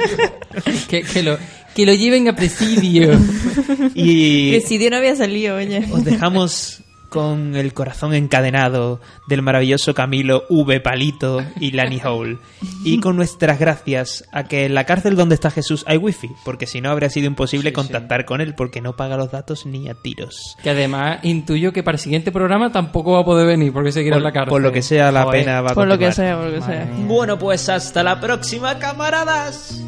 [0.89, 1.38] que, que lo,
[1.76, 3.11] que lo lleven a presidio.
[3.93, 5.86] y Presidio no había salido, oye.
[5.91, 10.80] os dejamos con el corazón encadenado del maravilloso Camilo V.
[10.80, 12.38] Palito y Lani Hole.
[12.84, 16.68] Y con nuestras gracias a que en la cárcel donde está Jesús hay wifi, porque
[16.68, 19.95] si no habría sido imposible contactar con él porque no paga los datos ni a
[19.95, 20.55] tiros.
[20.64, 24.01] Que además intuyo que para el siguiente programa tampoco va a poder venir porque se
[24.01, 24.49] quiere Por, en la cárcel.
[24.49, 25.39] por lo que sea, la Joder.
[25.45, 26.88] pena va a Por lo que sea, por lo que sea.
[27.07, 29.82] Bueno, pues hasta la próxima, camaradas.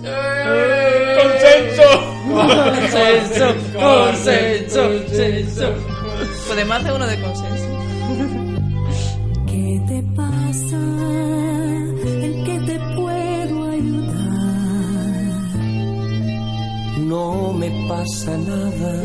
[1.21, 1.89] Consenso,
[3.77, 5.90] consenso, consenso.
[6.47, 7.65] Podemos hacer uno de consenso.
[9.47, 10.77] ¿Qué te pasa?
[12.25, 14.21] ¿En qué te puedo ayudar?
[16.99, 19.03] No me pasa nada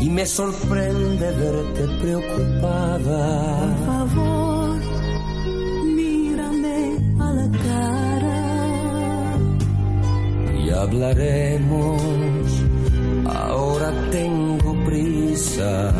[0.00, 3.58] y me sorprende verte preocupada.
[3.60, 4.78] Por favor,
[5.84, 8.38] mírame a la cara.
[10.64, 12.37] Y hablaremos.
[13.28, 15.92] Ahora tengo prisa.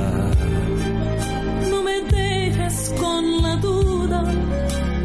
[1.71, 4.25] No me dejes con la duda,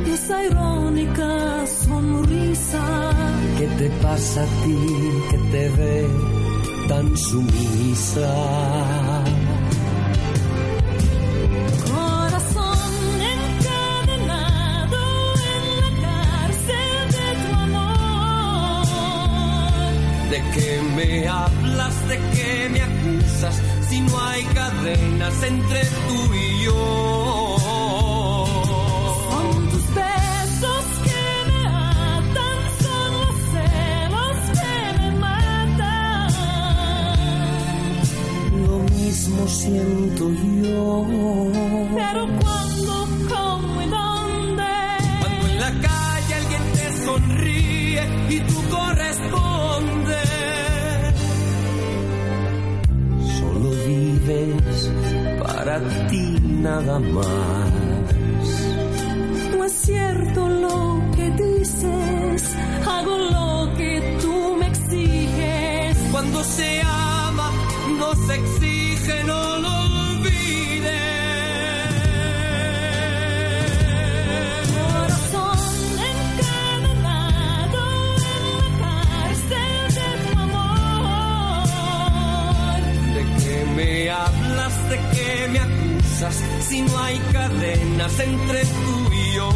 [0.08, 2.84] esa irónica sonrisa.
[3.58, 4.78] ¿Qué te pasa a ti
[5.30, 6.08] que te ve
[6.88, 8.34] tan sumisa?
[20.34, 21.96] ¿De qué me hablas?
[22.10, 23.56] ¿De qué me acusas?
[23.88, 27.58] Si no hay cadenas entre tú y yo.
[29.30, 36.32] Son tus besos que me atan, son los celos que me matan.
[38.66, 40.24] Lo mismo siento
[40.64, 40.84] yo.
[41.96, 42.22] Pero
[56.64, 57.73] nada más.
[86.74, 89.50] Si no hay cadenas entre tú y yo.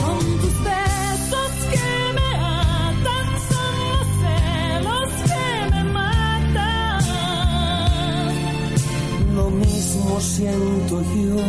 [0.00, 1.86] Son tus besos que
[2.16, 7.04] me atan, son los celos que me matan.
[9.36, 11.42] Lo mismo siento yo.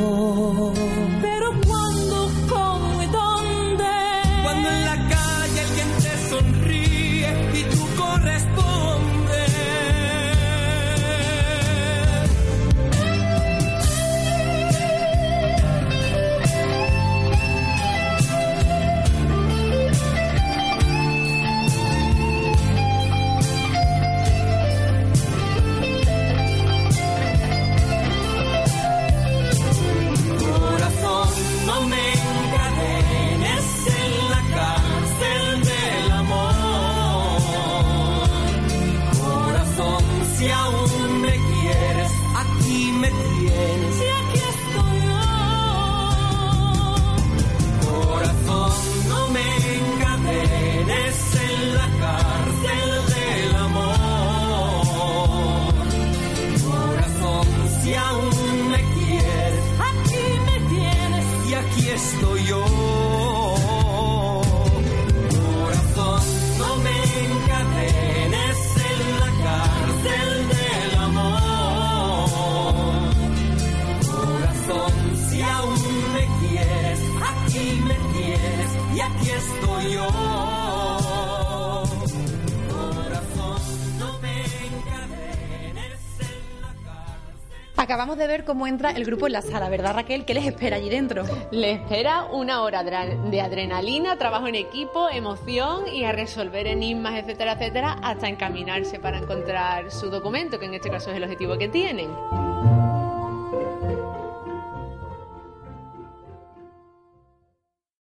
[88.17, 90.23] De ver cómo entra el grupo en la sala, ¿verdad Raquel?
[90.23, 91.25] ¿Qué les espera allí dentro?
[91.51, 97.53] Le espera una hora de adrenalina, trabajo en equipo, emoción y a resolver enigmas, etcétera,
[97.53, 101.67] etcétera, hasta encaminarse para encontrar su documento, que en este caso es el objetivo que
[101.67, 102.09] tienen.